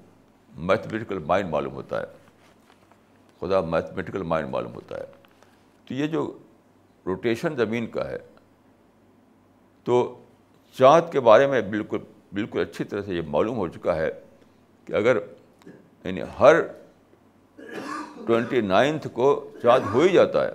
[0.56, 2.06] میتھمیٹیکل مائنڈ معلوم ہوتا ہے۔
[3.40, 5.04] خدا میتھمیٹیکل مائنڈ معلوم ہوتا ہے۔
[5.88, 6.38] تو یہ جو
[7.06, 8.18] روٹیشن زمین کا ہے
[9.84, 10.24] تو
[10.78, 11.98] چاند کے بارے میں بالکل
[12.32, 14.10] بالکل اچھی طرح سے یہ معلوم ہو چکا ہے
[14.84, 15.16] کہ اگر
[16.04, 16.54] یعنی ہر
[18.26, 20.50] ٹوینٹی نائنتھ کو چاند ہو ہی جاتا ہے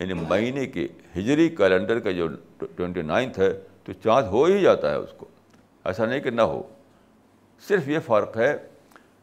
[0.00, 2.28] یعنی مہینے کی ہجری کیلنڈر کا جو
[2.76, 5.26] ٹوینٹی نائنتھ ہے تو چاند ہو ہی جاتا ہے اس کو۔
[5.84, 6.62] ایسا نہیں کہ نہ ہو۔
[7.68, 8.56] صرف یہ فرق ہے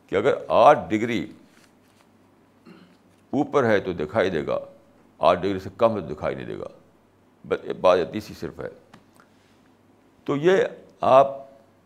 [0.09, 1.31] کہ اگر آٹھ ڈگری
[3.29, 4.59] اوپر ہے تو دکھائی دے گا،
[5.19, 6.74] آٹھ ڈگری سے کم ہے تو دکھائی نہیں دے گا۔
[7.47, 8.69] بس بات تیسری صرف ہے۔
[10.25, 10.58] تو یہ
[11.01, 11.27] آپ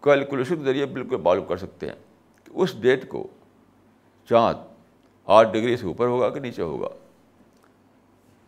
[0.01, 1.95] کیلکولیشن کے ذریعے بالکل معلوم کر سکتے ہیں
[2.43, 3.27] کہ اس ڈیٹ کو
[4.29, 4.57] چاند
[5.25, 6.87] آٹھ ڈگری سے اوپر ہوگا کہ نیچے ہوگا۔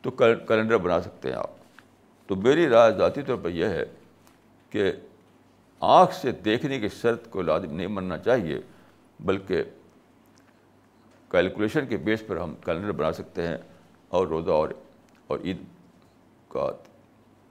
[0.02, 1.52] تو کیلنڈر بنا سکتے ہیں آپ۔
[2.28, 3.84] تو میری رائے ذاتی طور پر یہ ہے
[4.70, 4.92] کہ
[5.80, 8.60] آنکھ سے دیکھنے کی شرط کو لازم نہیں ماننا چاہیے،
[9.20, 9.64] بلکہ
[11.30, 13.58] کیلکولیشن کے بیس پر ہم کیلنڈر بنا سکتے ہیں
[14.10, 14.70] اور روزہ اور
[15.28, 15.58] اور عید
[16.48, 16.72] کا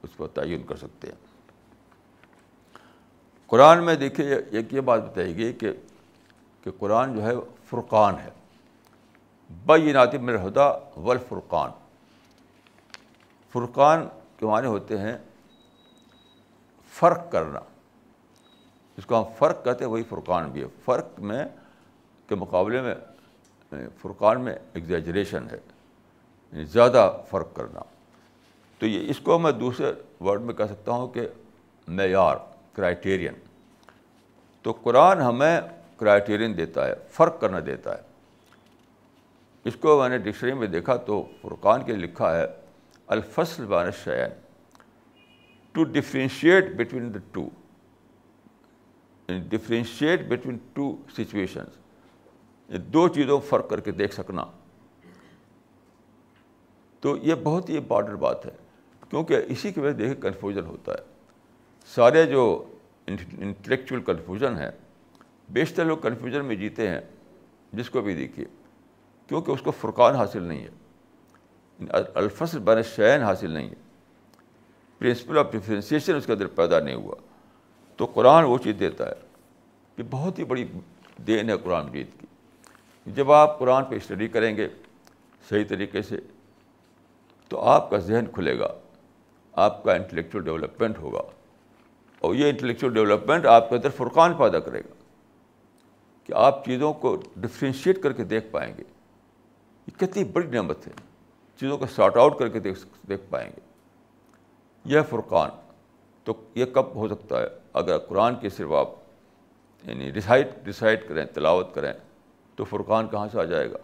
[0.03, 1.15] اس پر تعین کر سکتے ہیں۔
[3.47, 5.71] قرآن میں دیکھیے، ایک یہ بات بتائی گئی کہ
[6.63, 7.31] کہ قرآن جو ہے،
[7.65, 8.29] فرقان ہے۔
[9.65, 11.71] بینات من الہدا والفرقان۔
[13.49, 15.17] فرقان کے معنی ہوتے ہیں
[16.89, 17.59] فرق کرنا۔
[18.97, 21.45] اس کو ہم فرق کہتے ہیں، وہی فرقان بھی ہے۔ فرق میں،
[22.27, 22.95] کے مقابلے میں،
[24.01, 25.57] فرقان میں ایگزیجریشن ہے۔
[26.51, 27.79] یعنی زیادہ فرق کرنا۔
[28.81, 29.91] تو یہ اس کو میں دوسرے
[30.23, 31.27] ورڈ میں کہہ سکتا ہوں کہ
[31.87, 32.35] معیار
[32.73, 33.33] کرائٹیرین
[34.61, 35.61] تو قرآن ہمیں
[35.97, 38.01] کرائٹیرین دیتا ہے، فرق کرنا دیتا ہے۔
[39.65, 42.45] اس کو میں نے ڈکشنری میں دیکھا تو فرقان کے لکھا ہے،
[43.07, 44.29] الفصل بان شعین
[45.71, 47.49] to differentiate between the to
[49.27, 51.77] differentiate between two situations
[52.77, 54.45] دو چیزوں فرق کر کے دیکھ سکنا۔
[56.99, 58.51] تو یہ بہت ہی امپارٹنٹ بات ہے۔
[59.11, 60.99] کیونکہ اسی کی وجہ سے کنفیوژن ہوتا ہے۔
[61.85, 62.71] سارے جو
[63.07, 64.69] انٹلیکچوئل کنفیوژن ہے
[65.49, 66.99] بیشتر لوگ کنفیوژن میں جیتے ہیں،
[67.73, 68.45] جس کو بھی دیکھیے۔
[69.27, 70.69] کیونکہ اس کو فرقان حاصل نہیں ہے۔
[72.15, 73.75] الفصل بین شعین حاصل نہیں ہے۔
[74.97, 77.15] پرنسپل آف ڈفرینسیشن اس کے اندر پیدا نہیں ہوا۔
[77.97, 79.15] تو قرآن وہ چیز دیتا ہے
[79.95, 80.67] کہ بہت ہی بڑی
[81.17, 82.27] دین ہے قرآن مجید کی۔
[83.05, 84.67] جب آپ قرآن پہ اسٹڈی کریں گے
[85.49, 86.19] صحیح طریقے سے،
[87.49, 88.80] تو آپ کا ذہن کھلے گا۔
[89.53, 91.21] آپ کا انٹلیکچوئل ڈیولپمنٹ ہوگا۔
[92.19, 94.93] اور یہ انٹلیکچوئل ڈیولپمنٹ آپ کے اندر فرقان پیدا کرے گا
[96.23, 98.83] کہ آپ چیزوں کو ڈفرینشیٹ کر کے دیکھ پائیں گے۔
[99.87, 100.91] یہ کتنی بڑی نعمت ہے۔
[101.59, 103.61] چیزوں کو سارٹ آؤٹ کر کے دیکھ دیکھ پائیں گے۔
[104.85, 105.49] یہ فرقان۔
[106.23, 108.89] تو یہ کب ہو سکتا ہے؟ اگر قرآن کے صرف آپ
[109.83, 111.93] یعنی ڈسائڈ ڈسائڈ کریں، تلاوت کریں،
[112.55, 113.77] تو فرقان کہاں سے آ جائے گا؟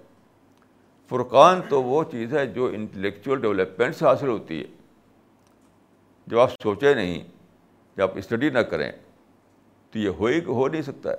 [1.09, 4.76] فرقان تو وہ چیز ہے جو انٹلیکچوئل ڈیولپمنٹ سے حاصل ہوتی ہے۔
[6.27, 7.23] جب آپ سوچے نہیں،
[7.97, 8.91] جب آپ اسٹڈی نہ کریں،
[9.91, 11.15] تو یہ ہو ہی ہو نہیں سکتا ہے۔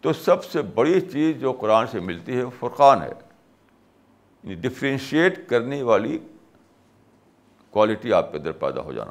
[0.00, 5.48] تو سب سے بڑی چیز جو قرآن سے ملتی ہے وہ فرقان ہے۔ یعنی ڈفرینشیٹ
[5.48, 6.18] کرنے والی
[7.70, 9.10] کوالٹی آپ کے اندر پیدا ہو جانا۔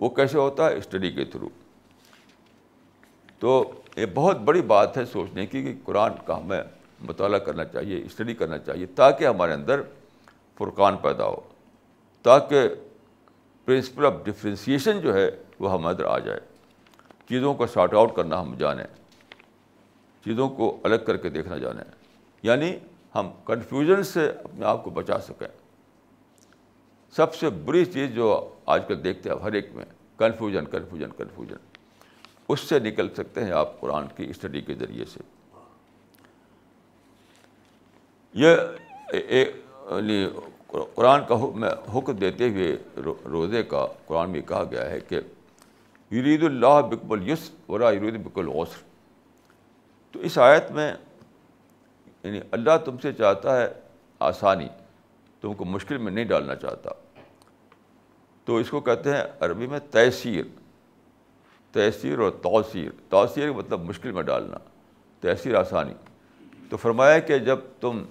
[0.00, 1.48] وہ کیسے ہوتا ہے؟ اسٹڈی کے تھرو
[3.38, 6.62] تو یہ بہت بڑی بات ہے سوچنے کی کہ قرآن کا ہمیں
[7.00, 9.82] مطالعہ کرنا چاہیے اسٹڈی کرنا چاہیے تاکہ ہمارے اندر
[10.58, 11.40] فرقان پیدا ہو۔
[12.22, 12.60] تاکہ
[13.72, 16.40] پرنسپل آف ڈفرینسیشن جو ہے وہ ہمارے اندر آ جائے۔
[17.28, 18.84] چیزوں کو شارٹ آؤٹ کرنا ہم جانیں۔
[20.24, 21.84] چیزوں کو الگ کر کے دیکھنا جانیں۔
[22.42, 22.76] یعنی
[23.14, 25.48] ہم کنفیوژن سے اپنے آپ کو بچا سکیں۔
[27.16, 29.84] سب سے بری چیز جو آج کل دیکھتے ہیں ہر ایک میں
[30.18, 31.56] کنفیوژن کنفیوژن کنفیوژن
[32.48, 35.20] اس سے نکل سکتے ہیں آپ قرآن کی اسٹڈی کے ذریعے سے۔
[38.32, 38.56] یہ
[39.12, 40.26] یعنی
[40.94, 41.34] قرآن کا
[41.98, 42.76] حکم دیتے ہوئے
[43.24, 45.20] روزے کا قرآن میں کہا گیا ہے کہ
[46.14, 48.82] یرید اللہ بکب الیس ورا یرید بک العسر۔
[50.12, 50.94] تو اس آیت میں
[52.22, 53.68] یعنی اللہ تم سے چاہتا ہے
[54.18, 54.68] آسانی،
[55.40, 56.90] تم کو مشکل میں نہیں ڈالنا چاہتا۔
[58.44, 60.44] تو اس کو کہتے ہیں عربی میں تحصیر
[61.72, 64.58] تحصیر اور توثیر توثیر مطلب مشکل میں ڈالنا
[65.20, 65.94] تحصیر آسانی۔
[66.70, 68.04] تو فرمایا کہ جب تم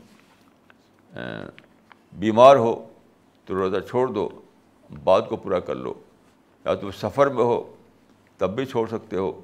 [2.13, 2.87] بیمار ہو
[3.45, 4.29] تو روزہ چھوڑ دو
[5.03, 5.93] بات کو پورا کر لو۔
[6.65, 7.75] یا تم سفر میں ہو
[8.37, 9.41] تب بھی چھوڑ سکتے ہو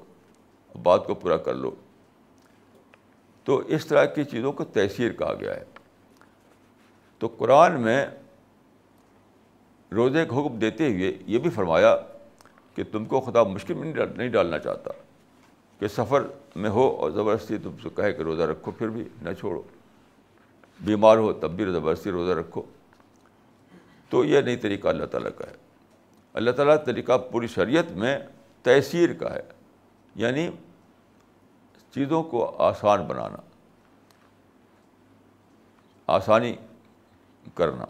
[0.82, 1.70] بات کو پورا کر لو۔
[3.44, 5.64] تو اس طرح کی چیزوں کو تحصیر کہا گیا ہے۔
[7.18, 8.06] تو قرآن میں
[9.92, 11.96] روزے کا حکم دیتے ہوئے یہ بھی فرمایا
[12.74, 14.90] کہ تم کو خدا مشکل میں نہیں ڈالنا چاہتا۔
[15.78, 16.26] کہ سفر
[16.56, 19.62] میں ہو اور زبردستی تم سے کہے کہ روزہ رکھو، پھر بھی نہ چھوڑو۔
[20.80, 22.62] بیمار ہو تب بھی زبردستی روزہ رکھو۔
[24.10, 25.56] تو یہ نئی طریقہ اللہ تعالیٰ کا ہے۔
[26.32, 28.18] اللہ تعالیٰ طریقہ پوری شریعت میں
[28.62, 29.42] تحصیر کا ہے۔
[30.14, 30.50] یعنی
[31.90, 33.36] چیزوں کو آسان بنانا،
[36.06, 36.56] آسانی
[37.54, 37.84] کرنا۔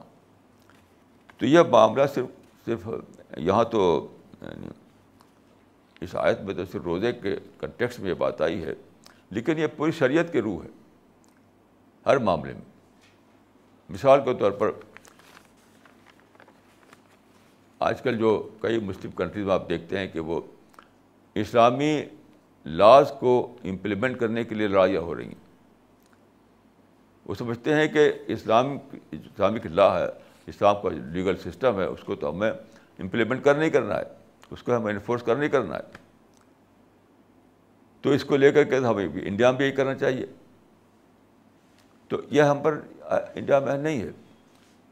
[1.38, 2.27] تو یہ معاملہ صرف
[2.64, 2.88] صرف
[3.37, 4.09] یہاں تو
[4.42, 4.68] یعنی
[6.01, 8.74] اس آیت میں تو صرف روزے کے کنٹیکس میں یہ بات آئی ہے،
[9.31, 10.68] لیکن یہ پوری شریعت کے روح ہے،
[12.07, 12.78] ہر معاملے میں۔
[13.88, 14.70] مثال کے طور پر،
[17.79, 20.40] آج کل جو کئی مسلم کنٹریز میں آپ دیکھتے ہیں کہ وہ
[21.35, 22.03] اسلامی
[22.66, 25.48] لاز کو امپلیمنٹ کرنے کے لیے لڑائیاں ہو رہی ہیں۔
[27.27, 28.79] وہ سمجھتے ہیں کہ اسلام
[29.11, 30.07] اسلامک لا ہے،
[30.46, 32.51] اسلام کا لیگل سسٹم ہے، اس کو تو ہمیں
[32.98, 34.03] امپلیمنٹ کرنا ہی کرنا ہے،
[34.51, 35.83] اس کو ہمیں انفورس کرنا ہی کرنا ہے۔
[38.01, 40.27] تو اس کو لے کر کے ہمیں انڈیا میں بھی یہی کرنا چاہیے۔
[42.09, 42.81] تو یہ ہم پر
[43.35, 44.11] انڈیا میں نہیں ہے۔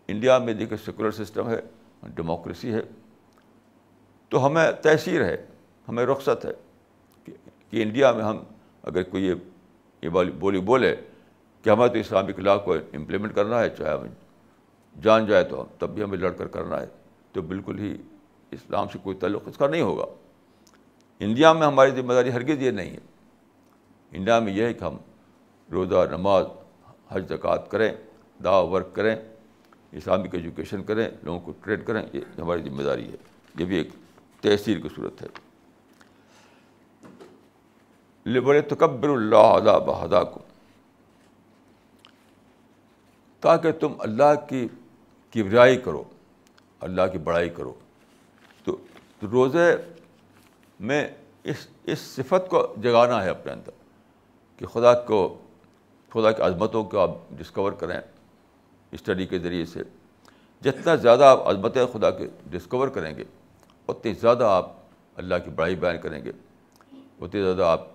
[0.09, 1.61] انڈیا میں دیکھیں سیکولر سسٹم ہے،
[2.03, 2.81] ڈیموکریسی ہے۔
[4.29, 5.47] تو ہمیں تحصیر ہے،
[5.89, 6.51] ہمیں رخصت ہے
[7.71, 8.37] کہ انڈیا میں ہم
[8.83, 9.35] اگر کوئی
[10.03, 10.97] یہ بولی بولے
[11.63, 14.11] کہ ہمیں تو اسلامک لا کو امپلیمنٹ کرنا ہے، چاہے ہمیں
[15.03, 16.87] جان جائے تو ہم، تب بھی ہمیں لڑ کر کرنا ہے۔
[17.33, 17.97] تو بالکل ہی
[18.51, 20.05] اسلام سے کوئی تعلق اس کا نہیں ہوگا۔
[21.21, 22.99] انڈیا میں ہماری ذمہ داری ہرگز یہ نہیں ہے۔
[24.13, 24.97] انڈیا میں یہ ہے کہ ہم
[25.73, 26.45] روزہ، نماز
[27.09, 27.93] حج زکوٰۃ کریں
[28.45, 29.17] دا ورک کریں،
[29.93, 33.17] اسلامک ایجوکیشن کریں، لوگوں کو ٹریڈ کریں، یہ ہماری ذمہ داری ہے۔
[33.59, 33.89] یہ بھی ایک
[34.41, 35.27] تحصیل کی صورت ہے۔
[38.41, 40.41] بڑے تکبر اللہ علیہ بہدا کو
[43.41, 44.69] تاکہ تم اللہ کی
[45.35, 46.05] کبریائی کرو،
[46.81, 47.75] اللہ کی بڑائی کرو۔
[48.65, 48.77] تو
[49.33, 49.77] روزے
[50.81, 51.09] میں
[51.45, 53.71] اس اس صفت کو جگانا ہے اپنے اندر
[54.57, 55.43] کہ خدا کو
[56.17, 58.01] خدا کی عظمتوں کو آپ ڈسکور کریں
[58.93, 59.83] اسٹڈی کے ذریعے سے۔
[60.61, 63.25] جتنا زیادہ آپ عظمتیں خدا کے ڈسکور کریں گے،
[63.89, 64.73] اتنی زیادہ آپ
[65.17, 66.33] اللہ کی بڑائی بیان کریں گے۔
[67.21, 67.89] اتنی زیادہ آپ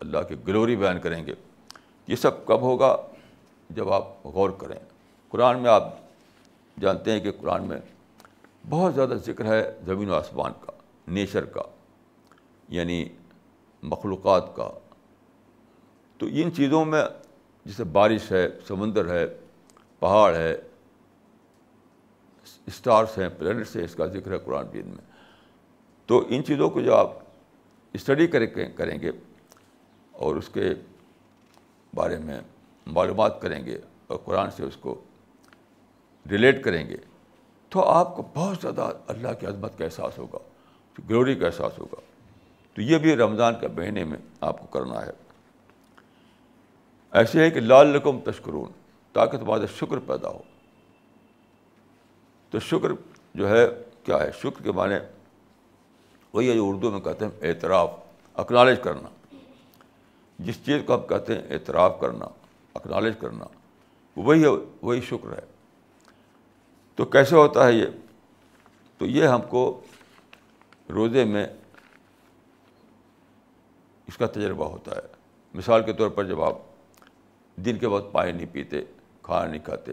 [0.00, 1.34] اللہ کی گلوری بیان کریں گے۔
[2.06, 2.96] یہ سب کب ہوگا؟
[3.70, 4.78] جب آپ غور کریں۔
[5.28, 5.94] قرآن میں آپ
[6.80, 7.80] جانتے ہیں کہ قرآن میں
[8.68, 10.72] بہت زیادہ ذکر ہے زمین و آسمان کا،
[11.08, 11.62] نیچر کا
[12.68, 13.08] یعنی
[13.82, 14.70] مخلوقات کا۔
[16.18, 17.04] تو ان چیزوں میں
[17.64, 19.26] جیسے بارش ہے، سمندر ہے،
[20.00, 20.56] پہاڑ ہے
[22.66, 25.12] اسٹارس ہیں پلانٹس ہیں، اس کا ذکر ہے قرآن پین میں۔
[26.06, 27.10] تو ان چیزوں کو جو آپ
[27.92, 28.26] اسٹڈی
[28.76, 29.10] کریں گے
[30.12, 30.70] اور اس کے
[31.94, 32.40] بارے میں
[32.86, 35.00] معلومات کریں گے اور قرآن سے اس کو
[36.30, 36.96] ریلیٹ کریں گے،
[37.68, 40.38] تو آپ کو بہت زیادہ اللہ کی عظمت کا احساس ہوگا
[41.10, 42.00] گلوری کا احساس ہوگا۔
[42.74, 45.10] تو یہ بھی رمضان کے مہینے میں آپ کو کرنا ہے۔
[47.12, 48.70] ایسے ہے کہ لال رقم تشکرون
[49.12, 50.42] تاکہ تمہارا شکر پیدا ہو۔
[52.50, 52.88] تو شکر
[53.34, 53.66] جو ہے،
[54.04, 54.94] کیا ہے؟ شکر کے معنی
[56.32, 57.90] وہی ہے جو اردو میں کہتے ہیں اعتراف
[58.34, 59.36] اکنالج کرنا۔
[60.38, 62.24] جس چیز کو ہم کہتے ہیں اعتراف کرنا
[62.74, 63.44] اکنالج کرنا،
[64.16, 64.44] وہی
[64.82, 65.46] وہی شکر ہے۔
[66.94, 67.86] تو کیسے ہوتا ہے یہ؟
[68.98, 69.80] تو یہ ہم کو
[70.90, 71.46] روزے میں
[74.06, 75.00] اس کا تجربہ ہوتا ہے۔
[75.54, 76.58] مثال کے طور پر جب آپ
[77.64, 78.82] دن کے وقت پانی نہیں پیتے،
[79.22, 79.92] کھانا نہیں کھاتے۔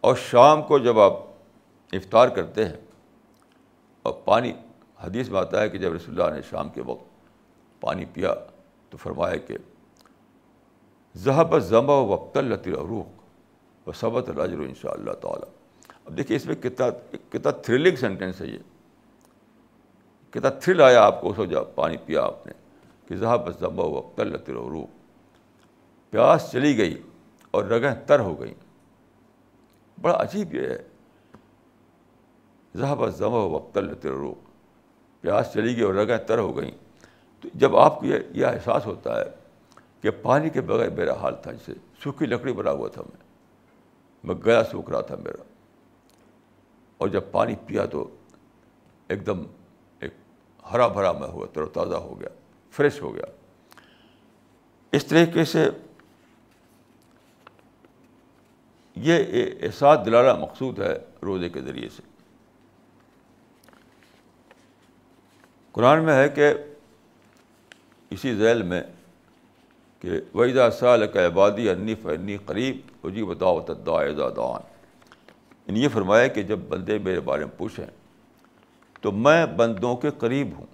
[0.00, 1.12] اور شام کو جب آپ
[1.92, 2.76] افطار کرتے ہیں،
[4.02, 4.52] اور پانی،
[5.00, 7.04] حدیث میں آتا ہے کہ جب رسول اللہ نے شام کے وقت
[7.80, 8.34] پانی پیا
[8.90, 9.56] تو فرمایا کہ
[11.16, 15.50] ذہب ضمہ وقت الطر عروق و صبت الجر ان شاء اللہ تعالیٰ۔
[16.04, 16.86] اب دیکھیے اس میں کتنا
[17.30, 18.58] کتنا تھرلنگ سینٹینس ہے یہ۔
[20.30, 22.52] کتنا تھرل آیا آپ کو سو جب پانی پیا آپ نے
[23.08, 24.95] کہ ذہب ضمہ وقت الطر عروق
[26.10, 27.02] پیاس چلی گئی
[27.50, 28.54] اور رگیں تر ہو گئیں۔
[30.00, 30.82] بڑا عجیب یہ ہے۔
[32.76, 34.36] ذہب ضمہ وقت الطر عروق
[35.20, 36.70] پیاس چلی گئی اور رگیں تر ہو گئیں۔
[37.40, 39.24] تو جب آپ کو یہ یہ احساس ہوتا ہے
[40.00, 43.26] کہ پانی کے بغیر میرا حال تھا جسے سوکھی لکڑی بنا ہوا تھا میں
[44.24, 45.42] میں گیا سوکھ رہا تھا میرا۔
[46.98, 48.16] اور جب پانی پیا تو
[49.08, 49.42] ایک دم
[50.00, 50.12] ایک
[50.72, 52.28] ہرا بھرا میں ہوا، تر و تازہ ہو گیا،
[52.70, 53.24] فریش ہو گیا۔
[54.92, 55.70] اس طریقے سے
[58.96, 62.02] یہ احساس دلانا مقصود ہے روزے کے ذریعے سے۔
[65.72, 66.54] قرآن میں ہے کہ
[68.10, 68.82] اسی ذیل میں
[70.00, 74.60] کہ وحیدہ سال کا عبادی انی فنی قریب اجی بتاؤ دان ان
[75.66, 77.86] یعنی یہ فرمایا کہ جب بندے میرے بارے میں پوچھیں
[79.00, 80.66] تو میں بندوں کے قریب ہوں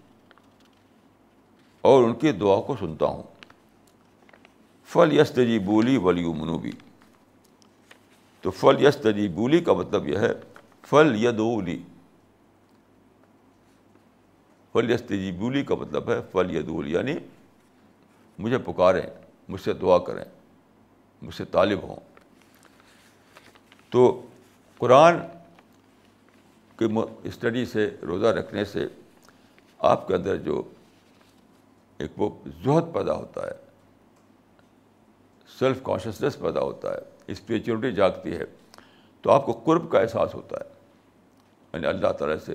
[1.81, 3.23] اور ان کی دعا کو سنتا ہوں۔
[4.85, 6.73] فل یس تجی بولی ولی منوبی
[8.43, 10.33] تو فل یس تجی بولی کا مطلب یہ ہے،
[10.83, 11.83] فل یدولی
[14.73, 17.15] فل یس تجی بولی کا مطلب ہے فل یدول یعنی
[18.39, 19.07] مجھے پکاریں،
[19.49, 20.25] مجھ سے دعا کریں،
[21.23, 21.97] مجھ سے طالب ہوں۔
[23.91, 24.27] تو
[24.79, 25.17] قرآن
[26.77, 26.85] کی
[27.23, 28.87] اسٹڈی سے، روزہ رکھنے سے
[29.79, 30.63] آپ کے اندر جو
[31.99, 32.31] ایک وہ
[32.65, 33.53] زہد پیدا ہوتا ہے،
[35.59, 38.45] سیلف کانشیسنیس پیدا ہوتا ہے۔ اسپریچولیٹی جاگتی ہے،
[39.23, 40.73] تو آپ کو قرب کا احساس ہوتا ہے۔
[41.75, 42.55] یعنی اللہ تعالیٰ سے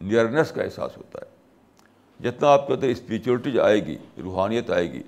[0.00, 1.32] نیئرنیس کا احساس ہوتا ہے۔
[2.22, 5.02] جتنا آپ کے اندر اسپریچولیٹی آئے گی، روحانیت آئے گی،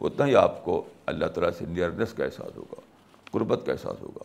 [0.00, 2.80] اتنا ہی آپ کو اللہ تعالیٰ سے نیئرنیس کا احساس ہوگا،
[3.30, 4.24] قربت کا احساس ہوگا۔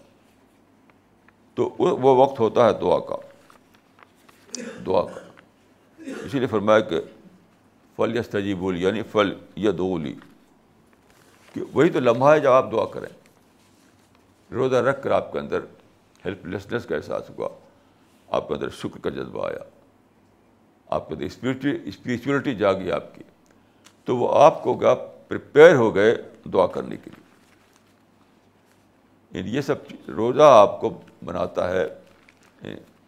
[1.53, 3.15] تو وہ وقت ہوتا ہے دعا کا۔
[4.85, 5.19] دعا کا۔
[5.97, 7.01] اسی لیے فرمایا کہ
[7.95, 10.15] فل یس بولی یعنی فل یا دولی
[11.53, 13.18] کہ وہی تو لمحہ ہے جب آپ دعا کریں۔
[14.51, 15.59] روزہ رکھ کر آپ کے اندر
[16.25, 17.49] ہیلپ لیسنیس کا احساس ہوا،
[18.29, 19.69] آپ کے اندر شکر کا جذبہ آیا،
[20.87, 23.23] آپ کے اندر اسپریچو اسپریچولیٹی جاگی آپ کی۔
[24.05, 26.15] تو وہ آپ کو آپ پریپیئر ہو گئے
[26.53, 27.29] دعا کرنے کے لیے۔
[29.39, 29.75] یعنی یہ سب
[30.07, 31.87] روزہ آپ کو بناتا ہے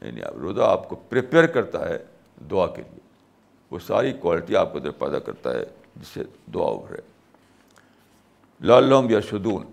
[0.02, 2.06] یعنی روزہ آپ کو پریپیئر کرتا ہے
[2.52, 3.00] دعا کے لیے۔
[3.72, 5.64] وہ ساری کوالٹی آپ کو اندر پیدا کرتا ہے،
[5.96, 6.24] جس سے
[6.54, 6.98] دعا ابھرے
[8.62, 9.66] لالوم یا شدون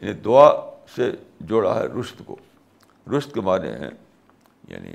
[0.00, 2.36] یعنی دعا سے جوڑا ہے رشت کو۔
[3.18, 3.90] رشت کے معنی ہیں
[4.68, 4.94] یعنی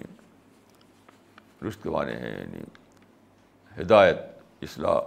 [1.68, 2.64] رشت کے معنی ہیں یعنی
[3.82, 4.18] ہدایت،
[4.62, 5.02] اصلاح۔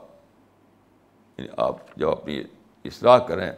[1.39, 2.43] یعنی آپ جب اپنی
[2.85, 3.53] اصلاح کریں،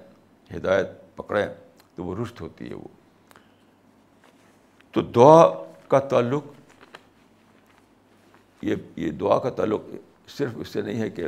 [0.56, 1.46] ہدایت پکڑیں،
[1.94, 2.88] تو وہ رشت ہوتی ہے وہ۔
[4.92, 5.48] تو دعا
[5.88, 6.44] کا تعلق،
[8.62, 9.80] یہ یہ دعا کا تعلق
[10.28, 11.24] صرف اس سے نہیں ہے کہ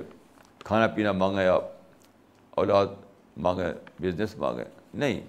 [0.59, 1.65] کھانا پینا مانگیں آپ،
[2.51, 2.87] اولاد
[3.37, 5.21] مانگیں بزنس مانگیں۔ نہیں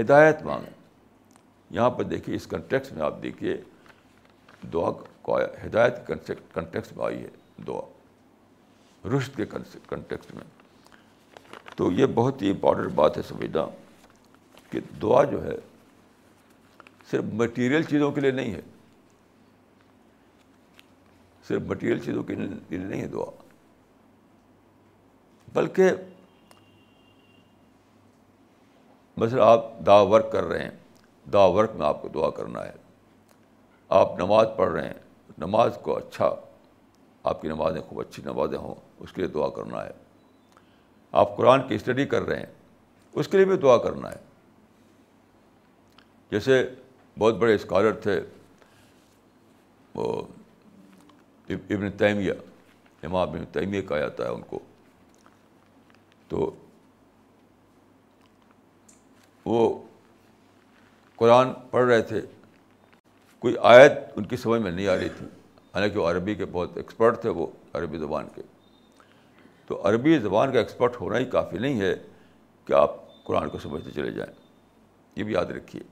[0.00, 0.70] ہدایت مانگیں۔
[1.70, 3.60] یہاں پر دیکھیے، اس کنٹیکس میں آپ دیکھیے،
[4.72, 4.90] دعا
[5.22, 5.94] کو ہدایت
[6.54, 7.28] کنٹیکس میں آئی ہے
[7.66, 7.80] دعا۔
[9.16, 9.46] رشت کے
[9.88, 10.44] کنٹیکس میں۔
[11.76, 13.66] تو یہ بہت ہی امپورٹنٹ بات ہے سمجھنا
[14.70, 15.56] کہ دعا جو ہے
[17.10, 18.60] صرف مٹیریل چیزوں کے لیے نہیں ہے۔
[21.48, 23.42] صرف مٹیریل چیزوں کے لیے نہیں ہے دعا۔
[25.52, 25.90] بلکہ
[29.16, 30.70] مثلا آپ دعا ورک کر رہے ہیں،
[31.32, 32.72] دعا ورک میں آپ کو دعا کرنا ہے۔
[33.88, 34.94] آپ نماز پڑھ رہے ہیں،
[35.38, 36.34] نماز کو اچھا
[37.22, 39.90] آپ کی نمازیں خوب اچھی نمازیں ہوں، اس کے لیے دعا کرنا ہے۔
[41.12, 42.46] آپ قرآن کی اسٹڈی کر رہے ہیں،
[43.12, 44.16] اس کے لیے بھی دعا کرنا ہے۔
[46.30, 46.70] جیسے
[47.18, 48.20] بہت بڑے اسکالر تھے،
[49.94, 50.22] وہ
[51.48, 52.32] ابن تیمیہ،
[53.02, 54.58] امام ابن تیمیہ کہا جاتا ہے ان کو۔
[56.28, 56.54] تو
[59.46, 59.82] وہ
[61.16, 62.20] قرآن پڑھ رہے تھے۔
[63.38, 65.26] کوئی آیت ان کی سمجھ میں نہیں آ رہی تھی۔
[65.56, 68.42] حالانکہ وہ عربی کے بہت ایکسپرٹ تھے وہ عربی زبان کے۔
[69.66, 71.94] تو عربی زبان کا ایکسپرٹ ہونا ہی کافی نہیں ہے
[72.64, 74.32] کہ آپ قرآن کو سمجھتے چلے جائیں۔
[75.16, 75.82] یہ بھی یاد رکھیے۔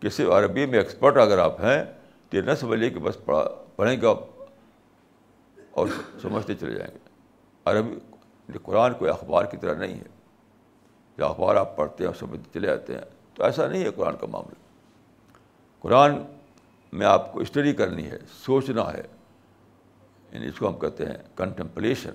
[0.00, 1.84] کہ صرف عربی میں ایکسپرٹ اگر آپ ہیں
[2.30, 4.18] تو یہ نہ سمجھ لیے کہ بس پڑھا پڑھیں گے آپ
[5.70, 5.88] اور
[6.22, 6.98] سمجھتے چلے جائیں گے۔
[7.64, 10.13] عربی قرآن کوئی اخبار کی طرح نہیں ہے۔
[11.18, 13.00] جو اخبار آپ پڑھتے ہیں اور سمجھتے چلے جاتے ہیں۔
[13.34, 14.54] تو ایسا نہیں ہے قرآن کا معاملہ۔
[15.78, 16.14] قرآن
[16.92, 19.02] میں آپ کو اسٹڈی کرنی ہے، سوچنا ہے۔
[20.32, 22.10] یعنی اس کو ہم کہتے ہیں کنٹمپلیشن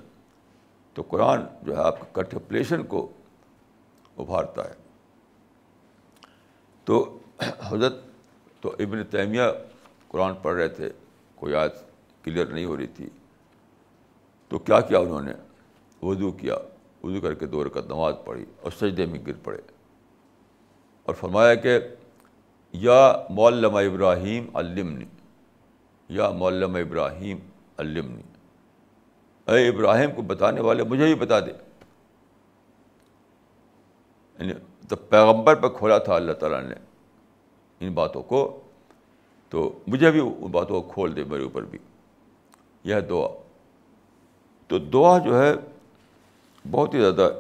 [0.94, 3.12] تو قرآن جو ہے آپ کے کنٹمپلیشن کو
[4.18, 4.74] ابھارتا ہے۔
[6.84, 7.20] تو
[7.60, 7.94] حضرت،
[8.62, 9.42] تو ابن تیمیہ
[10.08, 10.92] قرآن پڑھ رہے تھے۔
[11.36, 11.70] کوئی آج
[12.24, 13.10] کلیئر نہیں ہو رہی تھی۔
[14.48, 15.34] تو کیا کیا انہوں نے؟
[16.02, 16.56] وضو کیا۔
[17.04, 19.62] وضو کر کے دو رکعت نماز پڑھی اور سجدے میں گر پڑے۔
[21.04, 21.80] اور فرمایا کہ
[22.72, 25.06] یا مولم ابراہیم علمنی،
[26.10, 27.38] یا مولم ابراہیم
[27.78, 28.22] علمنی۔
[29.48, 31.52] اے ابراہیم کو بتانے والے مجھے بھی بتا دے۔
[34.40, 34.54] یعنی
[34.90, 36.76] تو پیغمبر پہ کھولا تھا اللہ تعالیٰ نے
[37.80, 38.60] ان باتوں کو،
[39.50, 41.80] تو مجھے بھی ان باتوں کو کھول دے میرے اوپر بھی۔
[42.84, 43.28] یہ دعا۔
[44.68, 45.54] تو دعا جو ہے
[46.72, 47.40] بہت ہی زیادہ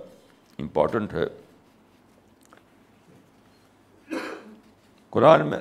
[0.60, 1.26] امپورٹنٹ ہے۔
[5.10, 5.60] قرآن میں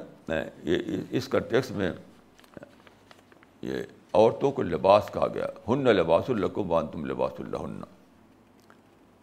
[0.62, 0.78] یہ،
[1.10, 1.92] اس کنٹیکس میں
[3.62, 3.74] یہ
[4.12, 7.84] عورتوں کو لباس کہا گیا۔ ہن لباس القم وان تم لباس اللہ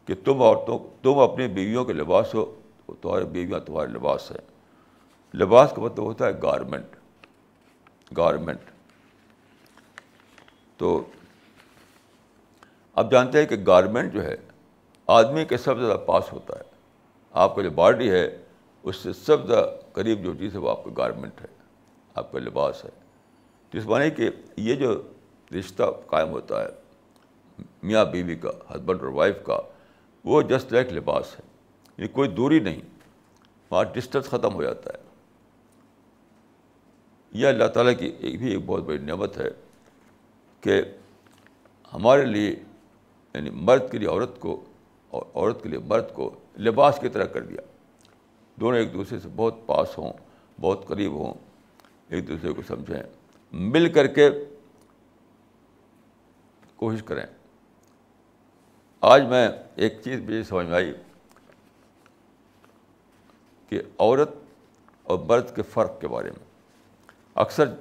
[0.06, 2.60] کہ تم عورتوں، تم اپنی بیویوں کے لباس ہو
[3.02, 4.56] تمہارے بیویاں تمہارے لباس ہیں۔
[5.38, 6.86] لباس کا مطلب ہوتا ہے گارمنٹ
[8.18, 8.60] گارمنٹ۔
[10.78, 11.04] تو
[12.96, 14.36] اب جانتے ہیں کہ گارمنٹ جو ہے
[15.08, 16.64] آدمی کے سب سے زیادہ پاس ہوتا ہے۔
[17.32, 18.38] آپ کا جو باڈی ہے،
[18.84, 21.48] اس سے سب زیادہ قریب جو چیز ہے وہ آپ کا گارمنٹ ہے،
[22.16, 22.90] آپ کا لباس ہے۔
[23.70, 25.02] تو اس معنی کہ یہ جو
[25.60, 26.68] رشتہ قائم ہوتا ہے،
[27.84, 29.60] میاں بیوی کا ہسبینڈ اور وائف کا،
[30.26, 31.42] وہ جسٹ لائک لباس ہے۔
[31.98, 32.82] یہ کوئی دوری نہیں،
[33.72, 35.04] وہاں ڈسٹینس ختم ہو جاتا ہے۔
[37.32, 39.48] یہ اللہ تعالیٰ کی ایک بھی ایک بہت بڑی نعمت ہے
[40.62, 40.82] کہ
[41.94, 42.56] ہمارے لیے
[43.36, 44.66] یعنی مرد کے لیے عورت کو
[45.10, 47.62] اور عورت کے لیے مرد کو لباس کی طرح کر دیا۔
[48.56, 50.14] دونوں ایک دوسرے سے بہت پاس ہوں،
[50.62, 51.34] بہت قریب ہوں،
[52.10, 53.04] ایک دوسرے کو سمجھیں۔
[53.52, 54.30] مل کر کے
[56.76, 57.26] کوشش کریں۔
[59.02, 60.94] آج میں ایک چیز مجھے سمجھ میں آئی
[63.70, 64.30] کہ عورت
[65.04, 66.46] اور مرد کے فرق کے بارے میں۔
[67.36, 67.76] اکثر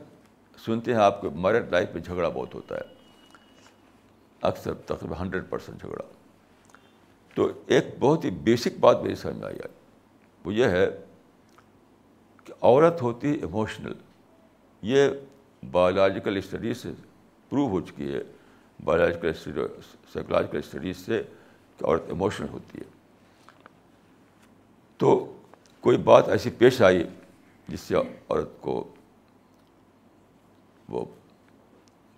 [0.65, 2.94] سنتے ہیں آپ کے میرڈ لائف میں جھگڑا بہت ہوتا ہے۔
[4.45, 6.05] اکثر تقریباً ہنڈریڈ پرسینٹ جھگڑا۔
[7.35, 9.75] تو ایک بہت ہی بیسک بات میری سمجھ میں آئی آئی
[10.45, 10.87] وہ یہ ہے
[12.45, 13.93] کہ عورت ہوتی ہے ایموشنل
[14.83, 15.09] یہ
[15.71, 16.91] بایولوجیکل اسٹڈیز سے
[17.49, 18.21] پروو ہو چکی ہے
[18.85, 21.23] بایولوجیکل سائیکولوجیکل اسٹڈیز سے
[21.79, 22.85] کہ عورت ایموشنل ہوتی ہے۔
[24.97, 25.37] تو
[25.81, 27.05] کوئی بات ایسی پیش آئی
[27.69, 28.95] جس سے عورت کو
[30.89, 31.05] وہ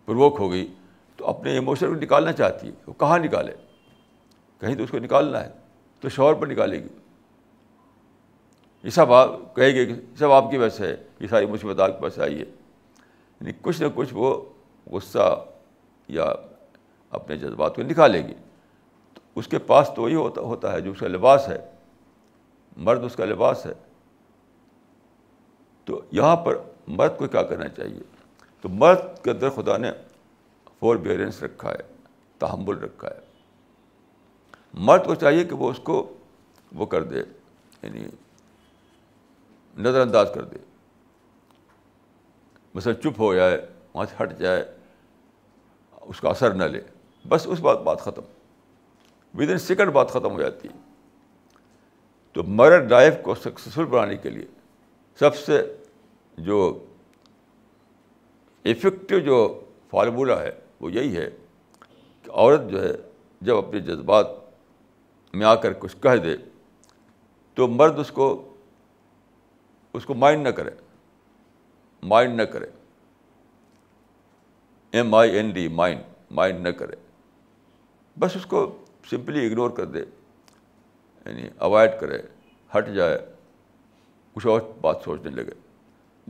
[0.04, 0.74] پروک ہو گئی
[1.16, 3.52] تو اپنے ایموشن کو نکالنا چاہتی ہے، وہ کہاں نکالے؟
[4.60, 5.50] کہیں تو اس کو نکالنا ہے،
[6.00, 6.88] تو شوہر پر نکالے گی۔
[8.82, 11.80] یہ سب آپ کہے گے کہ سب آپ کی وجہ سے ہے، یہ ساری مصیبت
[11.80, 12.44] آپ کے پاس آئی ہے
[13.40, 14.44] یعنی کچھ نہ کچھ وہ
[14.90, 15.44] غصہ
[16.08, 16.26] یا
[17.10, 18.34] اپنے جذبات کو نکالے گی۔
[19.14, 21.70] تو اس کے پاس تو وہی ہوتا ہوتا ہے جو اس کا لباس ہے۔
[22.76, 23.72] مرد اس کا لباس ہے۔
[25.84, 26.58] تو یہاں پر
[26.88, 28.00] مرد کو کیا کرنا چاہیے؟
[28.60, 29.92] تو مرد کے اندر خدا نے
[30.80, 31.94] فور بیئرنس رکھا ہے،
[32.38, 33.20] تحمل رکھا ہے۔
[34.74, 36.16] مرد کو چاہیے کہ وہ اس کو
[36.72, 37.18] وہ کر دے
[37.82, 38.04] یعنی
[39.78, 40.56] نظر انداز کر دے۔
[42.74, 44.74] مثلا چپ ہو جائے، وہاں سے ہٹ جائے،
[45.90, 46.80] اس کا اثر نہ لے۔
[47.28, 48.22] بس اس بات بات ختم۔
[49.34, 50.78] ود ان سیکنڈ بات ختم ہو جاتی۔ ہے
[52.32, 54.46] تو مرڈ لائف کو سکسیزفل بنانے کے لیے
[55.18, 55.76] سب سے
[56.38, 56.86] جو
[58.64, 59.60] افیکٹو جو
[59.90, 61.30] فارمولہ ہے وہ یہی ہے
[62.22, 62.92] کہ عورت جو ہے،
[63.40, 64.26] جب اپنے جذبات
[65.34, 66.36] میں آ کر کچھ کہہ دے،
[67.54, 68.54] تو مرد اس کو
[69.92, 70.70] اس کو مائنڈ نہ کرے۔
[72.02, 72.66] مائنڈ نہ کرے۔
[74.90, 76.00] M I N D mind
[76.30, 76.96] mind نہ کرے۔
[78.18, 80.00] بس اس کو سمپلی اگنور کر دے
[81.26, 82.18] یعنی اوائڈ کرے،
[82.76, 83.34] ہٹ جائے،
[84.32, 85.52] کچھ اور بات سوچنے لگے۔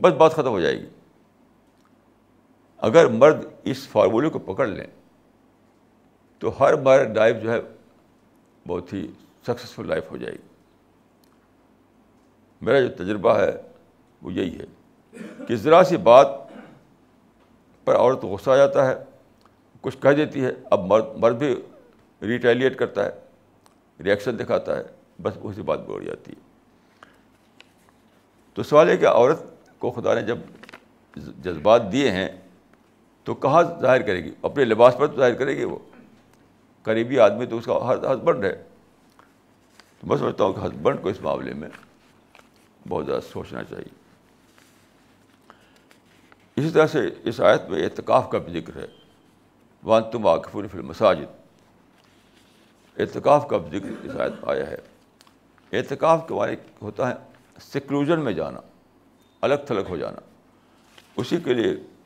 [0.01, 0.89] بس بات ختم ہو جائے گی۔
[2.77, 4.87] اگر مرد اس فارمولے کو پکڑ لیں
[6.39, 7.59] تو ہر بار لائف جو ہے
[8.67, 9.07] بہت ہی
[9.47, 10.47] سکسیزفل لائف ہو جائے گی۔
[12.61, 13.51] میرا جو تجربہ ہے
[14.21, 14.65] وہ یہی ہے
[15.47, 16.27] کہ ذرا سی بات
[17.85, 18.95] پر عورت غصہ آ جاتا ہے،
[19.81, 21.55] کچھ کہہ دیتی ہے، اب مرد مرد بھی
[22.21, 23.09] ریٹیلیٹ کرتا ہے
[24.03, 24.83] ریئیکشن دکھاتا ہے،
[25.21, 26.41] بس اسی بات بڑھ جاتی ہے۔
[28.53, 29.39] تو سوال ہے کہ عورت
[29.77, 30.37] کو خدا نے جب
[31.15, 32.29] جذبات دیے ہیں
[33.27, 35.77] تو کہاں ظاہر کرے گی؟ اپنے لباس پر تو ظاہر کرے گی وہ۔
[36.83, 38.63] قریبی آدمی تو اس کا ہسبینڈ ہے۔
[39.99, 41.69] تو میں سمجھتا ہوں کہ ہسبینڈ کو اس معاملے میں
[42.89, 43.95] بہت زیادہ سوچنا چاہیے۔
[46.55, 48.85] اسی طرح سے اس آیت میں اعتکاف کا بھی ذکر ہے۔
[49.83, 51.49] وان تم واقف فل مساجد
[52.97, 54.77] اعتکاف کا بھی ذکر اس آیت میں آیا ہے۔
[55.71, 57.15] اعتکاف کے بارے ہوتا ہے
[57.61, 58.59] سیکلوژن میں جانا،
[59.41, 60.19] الگ تھلگ ہو جانا۔
[61.15, 61.96] اسی کے لیے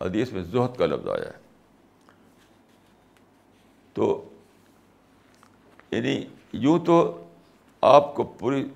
[0.00, 1.38] حدیث میں زہد کا لفظ آیا ہے۔
[3.92, 4.28] تو
[5.90, 7.26] یعنی یوں تو
[7.80, 8.68] آپ کو پوری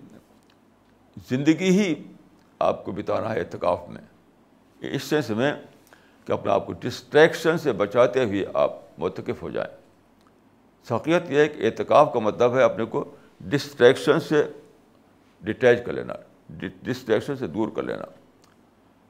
[1.28, 1.94] زندگی ہی
[2.58, 4.02] آپ کو بتانا ہے اعتکاف میں۔
[4.80, 5.54] اس سینس میں
[6.24, 9.76] کہ اپنے آپ کو ڈسٹریکشن سے بچاتے ہوئے آپ متقف ہو جائیں۔
[10.84, 14.48] سقیت یہ ہے کہ اعتکاف کا مطلب ہے اپنے کو ڈسٹریکشن سے
[15.40, 16.14] ڈٹیچ کر لینا۔
[16.82, 18.04] ڈسٹریکشن سے دور کر لینا۔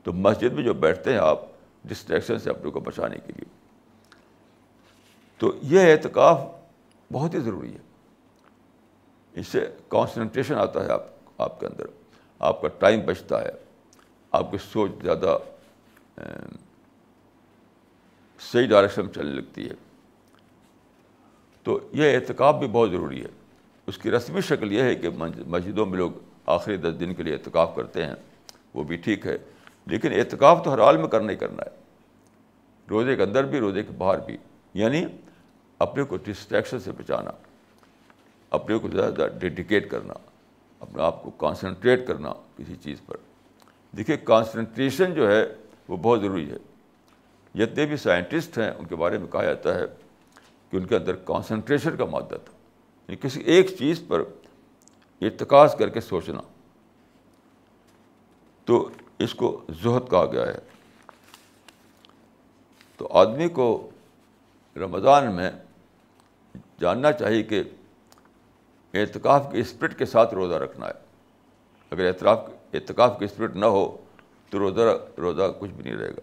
[0.02, 1.40] تو مسجد میں جو بیٹھتے ہیں آپ
[1.84, 3.60] ڈسٹریکشن سے اپنے کو بچانے کے لیے۔
[5.38, 6.40] تو یہ اعتکاف
[7.12, 7.78] بہت ہی ضروری ہے۔
[9.34, 11.02] اس سے کانسنٹریشن آتا ہے آپ
[11.38, 11.84] آپ کے اندر۔
[12.38, 13.50] آپ کا ٹائم بچتا ہے۔
[14.32, 15.38] آپ کی سوچ زیادہ
[18.40, 19.74] صحیح ڈائریکشن میں چلنے لگتی ہے۔
[21.62, 23.28] تو یہ اعتکاف بھی بہت ضروری ہے۔
[23.86, 25.08] اس کی رسمی شکل یہ ہے کہ
[25.46, 26.10] مسجدوں میں لوگ
[26.46, 28.14] آخری دس دن کے لیے اعتکاف کرتے ہیں۔
[28.74, 29.38] وہ بھی ٹھیک ہے۔
[29.86, 31.76] لیکن اعتکاف تو ہر حال میں کرنا ہی کرنا ہے۔
[32.90, 34.36] روزے کے اندر بھی، روزے کے باہر بھی۔
[34.74, 35.06] یعنی
[35.78, 37.30] اپنے کو ڈسٹریکشن سے بچانا،
[38.50, 40.14] اپنے کو زیادہ زیادہ ڈیڈیکیٹ کرنا،
[40.80, 43.16] اپنے آپ کو کانسنٹریٹ کرنا کسی چیز پر۔
[43.96, 45.46] دیکھیے کانسنٹریشن جو ہے،
[45.88, 46.56] وہ بہت ضروری ہے۔
[47.54, 49.84] جتنے بھی سائنٹسٹ ہیں، ان کے بارے میں کہا جاتا ہے
[50.70, 52.52] کہ ان کے اندر کانسنٹریشن کا مادہ تھا۔
[53.08, 54.20] یعنی کسی ایک چیز پر
[55.20, 56.40] ارتکاز کر کے سوچنا۔
[58.64, 60.58] تو اس کو زہد کہا گیا ہے۔
[62.96, 63.90] تو آدمی کو
[64.76, 65.50] رمضان میں
[66.80, 67.62] جاننا چاہیے کہ
[68.94, 70.92] اعتکاف کے اسپرٹ کے ساتھ روزہ رکھنا ہے۔
[71.90, 72.38] اگر اعتراف،
[72.74, 73.96] اعتکاف کی اسپرٹ نہ ہو
[74.50, 74.80] تو روزہ
[75.18, 76.20] روزہ کچھ بھی نہیں رہے گا۔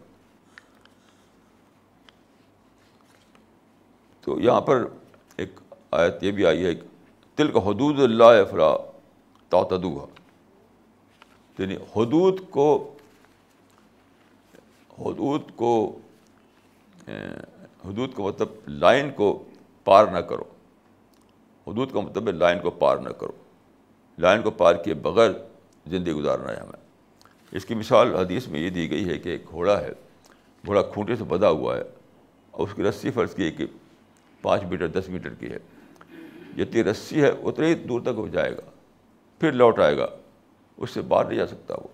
[4.22, 4.86] تو یہاں پر
[5.38, 5.60] ایک
[5.92, 6.72] آیت یہ بھی آئی ہے
[7.36, 8.78] تل کا حدود اللہ فلا
[9.50, 10.06] تعتدو
[11.62, 12.95] یعنی حدود کو
[14.99, 15.99] حدود کو
[17.86, 19.43] حدود کا مطلب لائن کو
[19.84, 20.43] پار نہ کرو۔
[21.68, 23.32] حدود کا مطلب ہے لائن کو پار نہ کرو۔
[24.18, 25.32] لائن کو پار کیے بغیر
[25.88, 26.82] زندگی گزارنا ہے ہمیں۔
[27.51, 29.89] اس کی مثال حدیث میں یہ دی گئی ہے کہ ایک گھوڑا ہے،
[30.66, 31.84] گھوڑا کھونٹے سے بدا ہوا ہے
[32.51, 33.66] اور اس کی رسی فرض کی ہے کہ
[34.41, 35.57] پانچ میٹر، دس میٹر کی ہے۔
[36.57, 38.72] جتنی رسی ہے اتنی ہی دور تک وہ جائے گا،
[39.39, 40.07] پھر لوٹ آئے گا۔
[40.82, 41.88] اس سے باہر نہیں جا سکتا وہ۔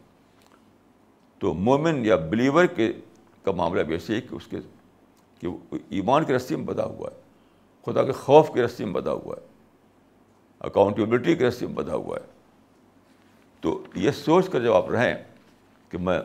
[1.40, 2.94] تو مومن یا بلیور کے
[3.44, 4.58] کا معاملہ بھی ایسے ہی کہ اس کے
[5.40, 5.48] کہ
[5.90, 7.22] ایمان کی رسی میں بدا ہوا ہے،
[7.86, 9.48] خدا کے خوف کی رسی میں بدا ہوا ہے
[10.60, 12.26] اکاؤنٹیبلٹی کی رسی میں بدا ہوا ہے۔
[13.62, 15.16] تو یہ سوچ کر جب آپ رہیں
[15.90, 16.20] کہ میں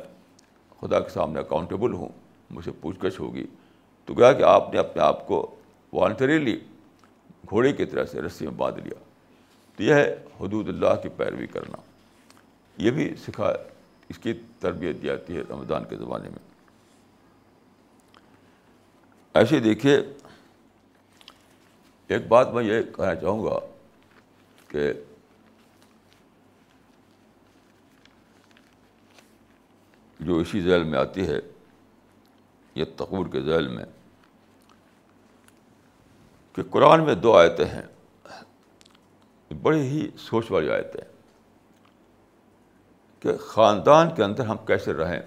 [0.80, 2.08] خدا کے سامنے اکاؤنٹیبل ہوں،
[2.50, 3.46] مجھ سے پوچھ گچھ ہوگی،
[4.04, 5.54] تو کیا کہ آپ نے اپنے آپ کو
[5.92, 6.60] والنٹریلی
[7.50, 9.04] گھوڑے کی طرح سے رسی میں باندھ لیا۔
[9.76, 11.76] تو یہ ہے حدود اللہ کی پیروی کرنا۔
[12.76, 13.52] یہ بھی سکھا
[14.08, 16.52] اس کی تربیت دی جاتی ہے رمضان کے زمانے میں۔
[19.34, 20.00] ایسے دیکھیے،
[22.06, 23.58] ایک بات میں یہ کہنا چاہوں گا
[24.68, 24.92] کہ
[30.20, 31.40] جو اسی ذیل میں آتی ہے،
[32.74, 33.84] یہ تقور کے ذیل میں،
[36.52, 37.82] کہ قرآن میں دو آیتیں ہیں۔
[39.62, 41.11] بڑی ہی سوچ والی آیتیں۔
[43.22, 45.20] کہ خاندان کے اندر ہم کیسے رہیں،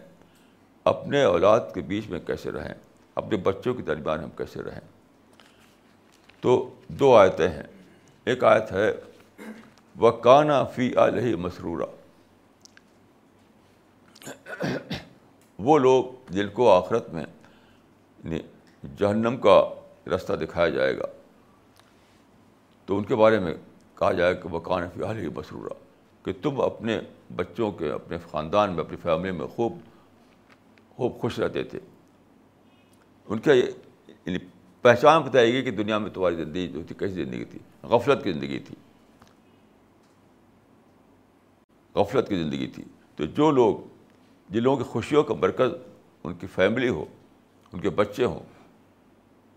[0.84, 2.74] اپنے اولاد کے بیچ میں کیسے رہیں،
[3.16, 4.80] اپنے بچوں کے درمیان ہم کیسے رہیں۔
[6.42, 7.64] تو دو آیتیں ہیں۔
[8.26, 8.94] ایک آیت ہے
[9.96, 10.12] وہ
[10.76, 11.84] فی علیہ مسرورہ
[15.60, 17.26] وہ لوگ جن کو آخرت میں
[18.24, 18.40] یعنی
[18.98, 19.70] جہنم کا
[20.16, 21.06] رستہ دکھایا جائے گا۔
[22.86, 23.54] تو ان کے بارے میں
[23.96, 24.60] کہا جائے کہ وہ
[24.94, 25.74] فی علیہ مسرورہ
[26.26, 27.00] کہ تم اپنے
[27.36, 29.78] بچوں کے اپنے خاندان میں، اپنی فیملی میں خوب
[30.90, 31.80] خوب خوش رہتے تھے۔
[33.26, 34.38] ان کا یعنی
[34.82, 38.32] پہچان بتائے گی کہ دنیا میں تمہاری زندگی جو تھی، کیسی زندگی تھی؟ غفلت کی
[38.32, 38.76] زندگی تھی۔
[41.96, 42.84] غفلت کی زندگی تھی۔
[43.16, 43.76] تو جو لوگ،
[44.50, 45.72] جن لوگوں کی خوشیوں کا مرکز
[46.24, 47.06] ان کی فیملی ہو،
[47.74, 48.40] ان کے بچے ہوں،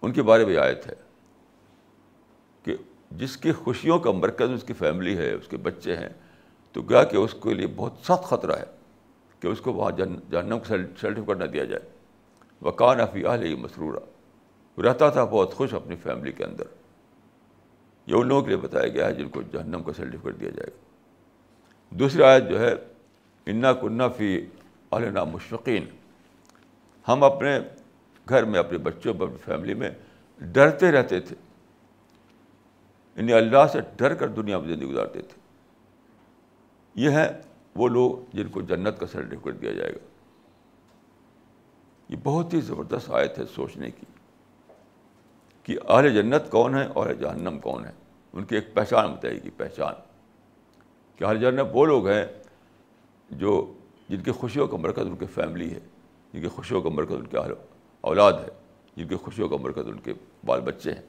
[0.02, 0.92] ان کے بارے میں آیت ہے
[2.62, 2.76] کہ
[3.10, 6.08] جس کی خوشیوں کا مرکز اس کی فیملی ہے، اس کے بچے ہیں
[6.72, 8.64] تو گیا کہ اس کے لیے بہت سخت خطرہ ہے
[9.40, 9.90] کہ اس کو وہاں
[10.30, 10.64] جہنم کو
[11.00, 11.88] سرٹیفکیٹ نہ دیا جائے۔
[12.62, 13.98] وکان افی اہل مسرورہ
[14.80, 16.64] رہتا تھا بہت خوش اپنی فیملی کے اندر۔
[18.06, 20.70] یہ ان لوگوں کے لیے بتایا گیا ہے جن کو جہنم کا سرٹیفکیٹ دیا جائے
[20.70, 20.78] گا۔
[21.90, 22.74] دوسری آیت جو ہے،
[23.46, 24.46] انا کنّا فی
[24.90, 25.84] علنا مشفقین۔
[27.08, 27.60] ہم اپنے
[28.28, 29.90] گھر میں، اپنے بچوں پر، اپنی فیملی میں
[30.38, 31.36] ڈرتے رہتے تھے۔
[33.16, 35.47] انہیں اللہ سے ڈر کر دنیا میں زندگی گزارتے تھے۔
[36.98, 37.40] یہ ہے
[37.74, 40.06] وہ لوگ جن کو جنت کا سرٹیفکیٹ دیا جائے گا۔
[42.08, 44.06] یہ بہت ہی زبردست آیت ہے سوچنے کی
[45.62, 47.90] کہ اہل جنت کون ہے اور جہنم کون ہے
[48.32, 49.94] ان کی ایک پہچان بتائے گی پہچان۔
[51.16, 52.26] کہ اہل جنت وہ لوگ ہیں
[53.30, 53.72] جو
[54.08, 55.80] جن کی خوشیوں کا مرکز ان کی فیملی ہے،
[56.32, 57.36] جن کی خوشیوں کا مرکز ان کے
[58.00, 58.48] اولاد ہے،
[58.96, 60.12] جن کی خوشیوں کا مرکز ان کے
[60.44, 61.02] بال بچے ہیں۔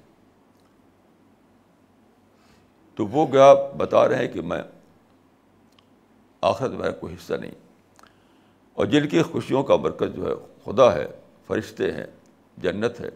[2.95, 4.61] تو وہ گیا بتا رہے ہیں کہ میں
[6.41, 7.51] آخرت میں کوئی حصہ نہیں۔
[8.73, 10.33] اور جن کی خوشیوں کا مرکز جو ہے
[10.63, 11.07] خدا ہے،
[11.47, 12.05] فرشتے ہیں،
[12.57, 13.09] جنت ہے۔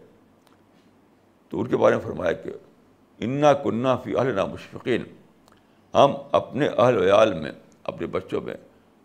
[1.48, 2.52] تو ان کے بارے میں فرمایا کہ
[3.18, 5.02] انا کنہ فی اہل مشفقین
[5.94, 7.52] ہم اپنے اہل ویال میں،
[7.84, 8.54] اپنے بچوں میں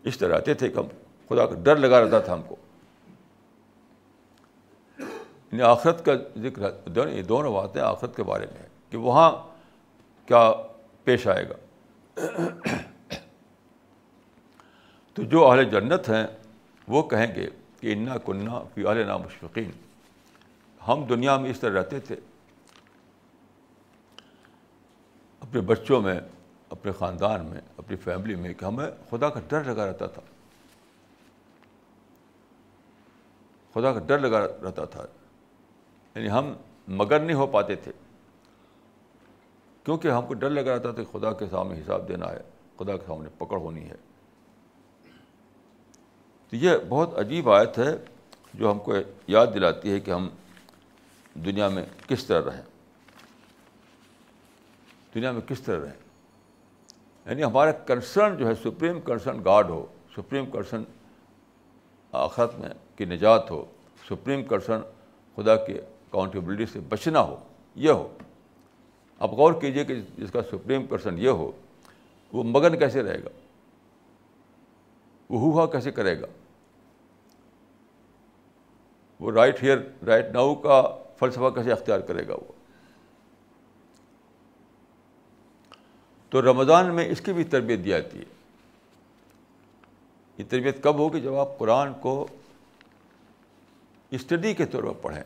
[0.04, 0.86] اس طرح رہتے تھے کہ ہم
[1.28, 2.56] خدا کا ڈر لگا رہتا تھا ہم کو۔
[5.52, 9.32] یعنی آخرت کا ذکر یہ دونوں باتیں آخرت کے بارے میں کہ وہاں
[10.26, 10.52] کیا
[11.04, 11.54] پیش آئے گا۔
[15.20, 16.26] تو جو اہل جنت ہیں
[16.88, 17.46] وہ کہیں گے
[17.80, 19.70] کہ انا کنہ فی اہل مشفقین
[20.88, 22.16] ہم دنیا میں اس طرح رہتے تھے۔
[25.40, 26.20] اپنے بچوں میں،
[26.70, 30.22] اپنے خاندان میں، اپنی فیملی میں کہ ہمیں خدا کا ڈر لگا رہتا تھا۔
[33.74, 35.06] خدا کا ڈر لگا رہتا تھا۔
[36.14, 36.52] یعنی ہم
[36.88, 37.92] مگر نہیں ہو پاتے تھے۔
[39.84, 42.40] کیونکہ ہم کو ڈر لگا رہتا تھا کہ خدا کے سامنے حساب دینا ہے،
[42.78, 44.09] خدا کے سامنے پکڑ ہونی ہے۔
[46.50, 47.96] تو یہ بہت عجیب آیت ہے
[48.54, 48.94] جو ہم کو
[49.26, 50.28] یاد دلاتی ہے کہ ہم
[51.34, 52.62] دنیا میں کس طرح رہیں۔
[55.14, 56.00] دنیا میں کس طرح رہیں۔
[57.26, 59.86] یعنی ہمارا کنسرن جو ہے سپریم کنسرن گاڈ ہو
[60.16, 60.82] سپریم کنسرن
[62.12, 63.64] آخرت میں کی نجات ہو
[64.08, 64.80] سپریم کنسرن
[65.36, 67.36] خدا کے اکاؤنٹیبلٹی سے بچنا ہو،
[67.74, 68.16] یہ ہو۔
[69.18, 71.52] آپ غور کیجیے کہ جس کا سپریم کنسرن یہ ہو،
[72.32, 73.28] وہ مگن کیسے رہے گا؟
[75.30, 76.26] وہ ہوا کیسے کرے گا؟
[79.20, 82.52] وہ رائٹ ہیئر رائٹ ناؤ کا فلسفہ کیسے اختیار کرے گا وہ؟
[86.30, 88.24] تو رمضان میں اس کی بھی تربیت دی جاتی ہے۔
[90.38, 92.26] یہ تربیت کب ہوگی؟ جب آپ قرآن کو
[94.10, 95.22] اسٹڈی کے طور پر پڑھیں،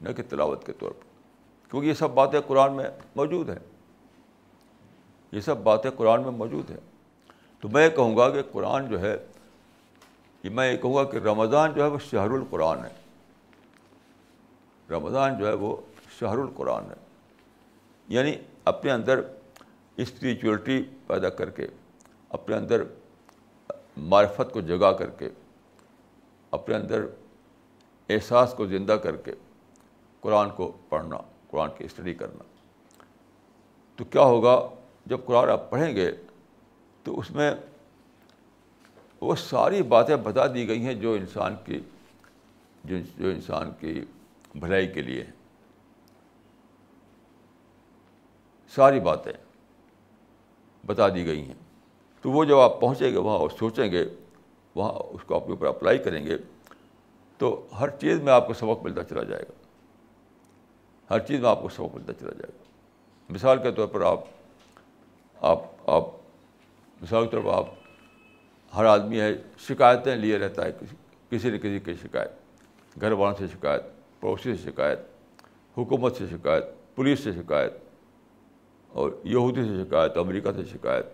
[0.00, 1.04] نہ کہ تلاوت کے طور پر۔
[1.70, 3.58] کیونکہ یہ سب باتیں قرآن میں موجود ہیں۔
[5.32, 6.80] یہ سب باتیں قرآن میں موجود ہیں۔
[7.60, 9.26] تو میں کہوں گا کہ قرآن جو ہے،
[10.42, 13.03] یہ میں یہ کہوں گا کہ رمضان جو ہے، وہ شہر القرآن ہے۔
[14.90, 15.76] رمضان جو ہے وہ
[16.18, 16.94] شہر القرآن ہے۔
[18.08, 19.20] یعنی اپنے اندر
[19.96, 21.66] اسپریچولیٹی پیدا کر کے،
[22.28, 22.82] اپنے اندر
[23.96, 25.28] معرفت کو جگا کر کے،
[26.50, 27.06] اپنے اندر
[28.08, 29.32] احساس کو زندہ کر کے
[30.20, 31.16] قرآن کو پڑھنا،
[31.50, 32.42] قرآن کی اسٹڈی کرنا۔
[33.96, 34.68] تو کیا ہوگا؟
[35.06, 36.12] جب قرآن آپ پڑھیں گے
[37.02, 37.54] تو اس میں
[39.20, 41.80] وہ ساری باتیں بتا دی گئی ہیں جو انسان کی،
[42.84, 44.04] جو جو انسان کی
[44.54, 45.24] بھلائی کے لیے۔
[48.68, 49.32] ساری باتیں
[50.86, 51.54] بتا دی گئی ہیں۔
[52.20, 54.04] تو وہ جب آپ پہنچیں گے، وہاں اور سوچیں گے،
[54.74, 56.36] وہاں اس کو اپنے اوپر اپلائی کریں گے،
[57.38, 59.52] تو ہر چیز میں آپ کو سبق ملتا چلا جائے گا۔
[61.10, 62.64] ہر چیز میں آپ کو سبق ملتا چلا جائے گا۔
[63.28, 64.20] مثال کے طور پر آپ
[65.40, 66.04] آپ آپ،
[67.02, 67.66] مثال کے طور پر آپ،
[68.76, 70.96] ہر آدمی ہے، شکایتیں لیے رہتا ہے کسی
[71.30, 72.30] کسی نہ کسی کی شکایت،
[73.00, 73.82] گھر والوں سے شکایت
[74.24, 74.98] پڑوسی سے شکایت
[75.76, 76.64] حکومت سے شکایت
[76.94, 77.72] پولیس سے شکایت
[78.90, 81.06] اور یہودی سے شکایت امریکہ سے شکایت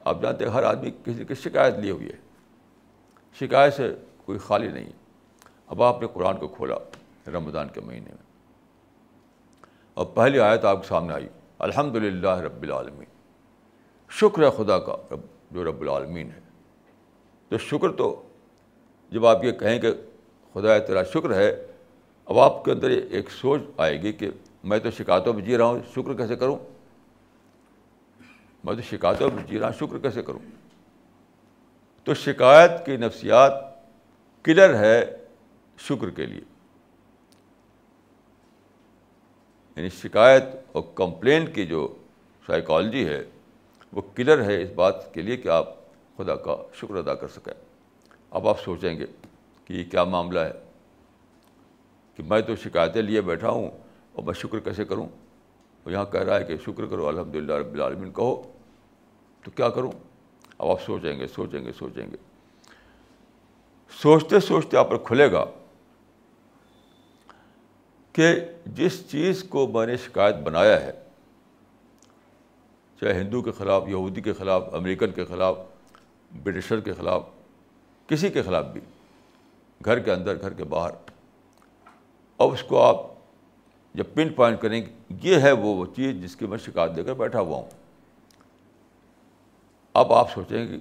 [0.00, 2.16] آپ جانتے ہیں ہر آدمی کسی کی شکایت لی ہوئی ہے
[3.38, 3.94] شکایت سے
[4.24, 4.88] کوئی خالی نہیں
[5.66, 6.76] اب آپ نے قرآن کو کھولا
[7.30, 8.24] رمضان کے مہینے میں
[9.96, 13.08] اور پہلی آیت آپ کے سامنے آئی الحمد للہ رب العالمین
[14.10, 16.40] شکر ہے خدا کا رب جو رب العالمین ہے
[17.48, 18.14] تو شکر تو
[19.12, 19.92] جب آپ یہ کہیں کہ
[20.54, 21.66] خدا تیرا شکر ہے،
[22.24, 24.30] اب آپ کے اندر ایک سوچ آئے گی کہ
[24.64, 26.56] میں تو شکایتوں میں جی رہا ہوں، شکر کیسے کروں؟
[28.64, 30.38] میں تو شکایتوں میں جی رہا ہوں، شکر کیسے کروں؟
[32.04, 33.52] تو شکایت کی نفسیات
[34.44, 35.16] کلر ہے
[35.78, 36.40] شکر کے لیے۔
[39.76, 40.42] یعنی شکایت
[40.72, 41.96] اور کمپلین کی جو
[42.46, 43.22] سائیکالوجی ہے،
[43.92, 45.68] وہ کلر ہے اس بات کے لیے کہ آپ
[46.16, 47.52] خدا کا شکر ادا کر سکیں۔
[48.30, 49.06] اب آپ سوچیں گے
[49.70, 50.52] کہ یہ کیا معاملہ ہے؟
[52.16, 53.70] کہ میں تو شکایتیں لیے بیٹھا ہوں
[54.12, 55.06] اور میں شکر کیسے کروں؟
[55.84, 58.52] وہ یہاں کہہ رہا ہے کہ شکر کرو الحمد للہ رب العالمین، کہو۔
[59.44, 59.92] تو کیا کروں؟
[60.58, 62.16] اب آپ سوچیں گے سوچیں گے سوچیں گے۔
[64.02, 65.44] سوچتے سوچتے آپ پر کھلے گا
[68.12, 68.34] کہ
[68.66, 70.92] جس چیز کو میں نے شکایت بنایا ہے،
[73.00, 75.58] چاہے ہندو کے خلاف، یہودی کے خلاف، امریکن کے خلاف،
[76.42, 77.28] برٹشر کے خلاف،
[78.06, 78.80] کسی کے خلاف بھی
[79.84, 80.90] گھر کے اندر، گھر کے باہر۔
[82.38, 82.96] اب اس کو آپ
[83.94, 87.14] جب پن پوائنٹ کریں گے، یہ ہے وہ چیز جس کی میں شکایت دے کر
[87.14, 87.70] بیٹھا ہوا ہوں۔
[89.94, 90.78] اب آپ سوچیں گے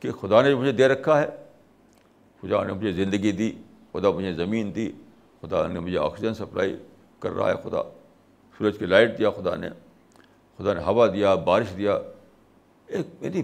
[0.00, 1.26] کہ خدا نے مجھے دے رکھا ہے،
[2.42, 3.52] خدا نے مجھے زندگی دی،
[3.92, 4.92] خدا مجھے زمین دی،
[5.40, 6.76] خدا نے مجھے آکسیجن سپلائی
[7.18, 7.82] کر رہا ہے، خدا
[8.58, 9.68] سورج کی لائٹ دیا، خدا نے
[10.58, 11.98] خدا نے ہوا دیا، بارش دیا۔
[12.86, 13.42] ایک میری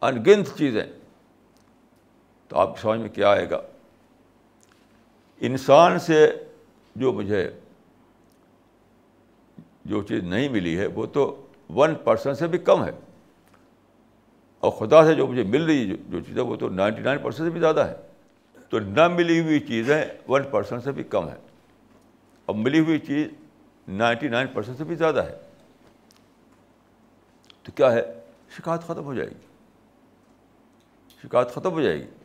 [0.00, 0.84] انگنت چیزیں۔
[2.48, 3.62] تو آپ کی سمجھ میں کیا آئے گا؟
[5.40, 6.44] انسان سے
[6.96, 7.50] جو مجھے
[9.84, 12.90] جو چیز نہیں ملی ہے، وہ تو ون پرسنٹ سے بھی کم ہے۔
[14.58, 17.48] اور خدا سے جو مجھے مل رہی جو چیز ہے وہ تو نائنٹی نائن پرسینٹ
[17.48, 17.96] سے بھی زیادہ ہے
[18.68, 21.36] تو نہ ملی ہوئی چیزیں ون پرسینٹ سے بھی کم ہے
[22.46, 23.28] اور ملی ہوئی چیز
[23.88, 25.38] نائنٹی نائن پرسینٹ سے بھی زیادہ ہے۔
[27.62, 28.20] تو کیا ہے؟
[28.56, 29.46] شکایت ختم ہو جائے گی۔
[31.22, 32.17] شکایت ختم ہو جائے گی۔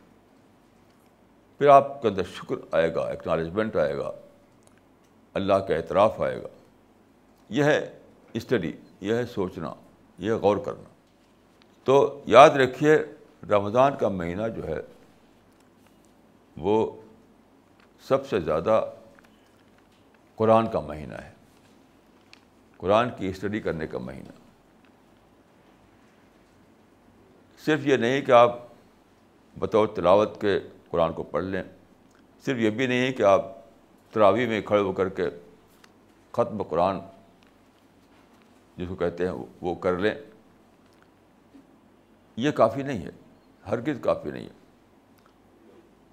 [1.58, 4.12] پھر آپ کے اندر شکر آئے گا اکنالجمنٹ آئے گا،
[5.34, 6.48] اللہ کا اعتراف آئے گا۔
[7.48, 7.98] یہ ہے
[8.32, 9.74] اسٹڈی یہ ہے سوچنا،
[10.18, 10.88] یہ ہے غور کرنا۔
[11.84, 12.98] تو یاد رکھیے،
[13.50, 14.80] رمضان کا مہینہ جو ہے،
[16.56, 17.00] وہ
[18.08, 18.84] سب سے زیادہ
[20.34, 21.32] قرآن کا مہینہ ہے۔
[22.76, 24.32] قرآن کی اسٹڈی کرنے کا مہینہ۔
[27.64, 28.58] صرف یہ نہیں کہ آپ
[29.58, 30.60] بطور تلاوت کے
[30.94, 31.62] قرآن کو پڑھ لیں۔
[32.44, 33.42] صرف یہ بھی نہیں کہ آپ
[34.10, 35.22] تراوی میں کھڑے ہو کر کے
[36.32, 36.98] ختم قرآن
[38.76, 40.14] جس کو کہتے ہیں وہ کر لیں۔
[42.36, 43.10] یہ کافی نہیں ہے،
[43.66, 44.52] ہرگز کافی نہیں ہے۔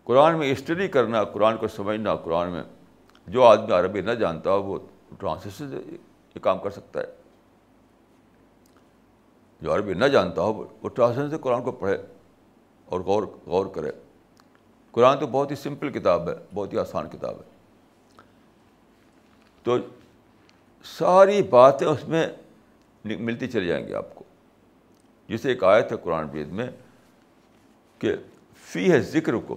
[0.04, 2.64] قرآن میں اسٹڈی کرنا، قرآن کو سمجھنا، قرآن میں
[3.28, 4.80] جو آدمی عربی نہ جانتا ہو، وہ
[5.20, 5.82] ٹرانسلیشن سے
[6.36, 7.06] یہ کام کر سکتا ہے۔
[9.62, 11.98] جو عربی نہ جانتا ہو، وہ ٹرانسلیشن سے قرآن کو پڑھے
[12.86, 13.92] اور غور غور کرے۔
[14.92, 17.52] قرآن تو بہت ہی سمپل کتاب ہے، بہت ہی آسان کتاب ہے۔
[19.64, 19.78] تو
[20.84, 22.28] ساری باتیں اس میں
[23.06, 24.24] ملتی چلی جائیں گی آپ کو۔
[25.28, 26.68] جسے ایک آیت ہے قرآن بید میں
[28.00, 28.16] کہ
[28.58, 29.56] فی ہے ذکر کم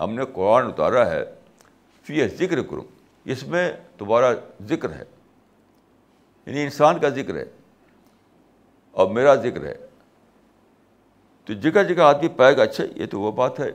[0.00, 1.34] ہم نے قرآن اتارا ہے،
[2.02, 2.84] فی ہے ذکر کروں
[3.24, 5.04] اس میں تمہارا ذکر ہے۔
[6.46, 7.44] یعنی انسان کا ذکر ہے
[8.90, 9.86] اور میرا ذکر ہے۔
[11.44, 13.70] تو جگہ جگہ آدمی پائے گا اچھا یہ تو وہ بات ہے۔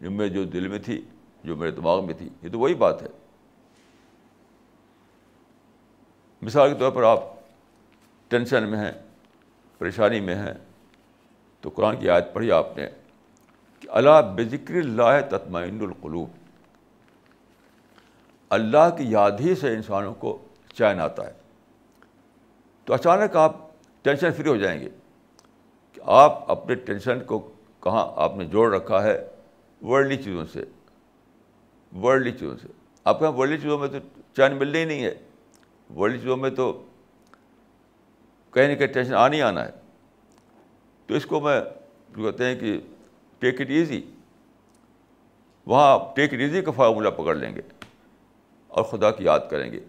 [0.00, 1.04] جو میں جو دل میں تھی،
[1.44, 3.06] جو میرے دماغ میں تھی، یہ تو وہی بات ہے۔
[6.42, 7.20] مثال کے طور پر آپ
[8.28, 8.92] ٹینشن میں ہیں،
[9.78, 10.54] پریشانی میں ہیں،
[11.60, 12.86] تو قرآن کی آیت پڑھی آپ نے
[13.80, 16.28] کہ اللہ بذکر اللہ تطمئن القلوب۔
[18.50, 20.38] اللہ کی یاد ہی سے انسانوں کو
[20.74, 21.32] چین آتا ہے۔
[22.84, 23.56] تو اچانک آپ
[24.02, 24.88] ٹینشن فری ہو جائیں گے
[25.92, 29.28] کہ آپ اپنے ٹینشن کو کہاں آپ نے جوڑ رکھا ہے
[29.82, 30.64] ورلڈلی چیزوں سے
[31.96, 32.68] ورلڈلی چیزوں سے۔
[33.04, 33.98] آپ کہاں ورلڈلی چیزوں میں تو
[34.36, 35.14] چین ملنا ہی نہیں ہے۔
[35.96, 36.84] ورلڈلی چیزوں میں تو
[38.50, 39.70] کہیں نہ کہیں ٹینشن آنا ہی آنا ہے۔
[41.06, 41.60] تو اس کو میں
[42.16, 42.80] جو کہتے ہیں کہ
[43.38, 44.02] ٹیک اٹ ایزی
[45.66, 47.60] وہاں آپ ٹیک اٹ ایزی کا فارمولہ پکڑ لیں گے
[48.68, 49.80] اور خدا کی یاد کریں گے۔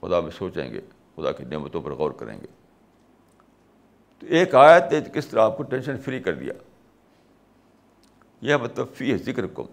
[0.00, 0.80] خدا میں سوچیں گے،
[1.16, 2.46] خدا کی نعمتوں پر غور کریں گے۔
[4.18, 6.52] تو ایک آیت نے کس طرح آپ کو ٹینشن فری کر دیا۔
[8.40, 9.64] یہ مطلب فی ذکر کم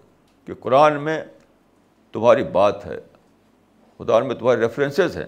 [0.44, 1.24] کہ قرآن میں
[2.12, 3.00] تمہاری بات ہے،
[3.98, 5.26] خدا میں تمہارے ریفرنسز ہیں۔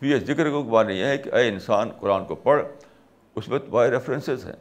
[0.00, 2.62] فی ذکر کو معنی یہ ہے کہ اے انسان، قرآن کو پڑھ،
[3.34, 4.56] اس میں تمہارے ریفرنسز ہیں۔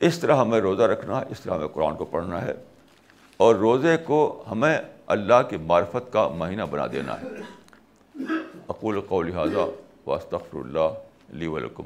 [0.00, 2.54] اس طرح ہمیں روزہ رکھنا ہے، اس طرح ہمیں قرآن کو پڑھنا ہے۔
[3.36, 7.26] اور روزے کو ہمیں اللہ کی معرفت کا مہینہ بنا دینا ہے۔
[8.68, 9.64] اقول قول لہٰذا
[10.06, 11.84] واسطر اللہ علیہ ولکم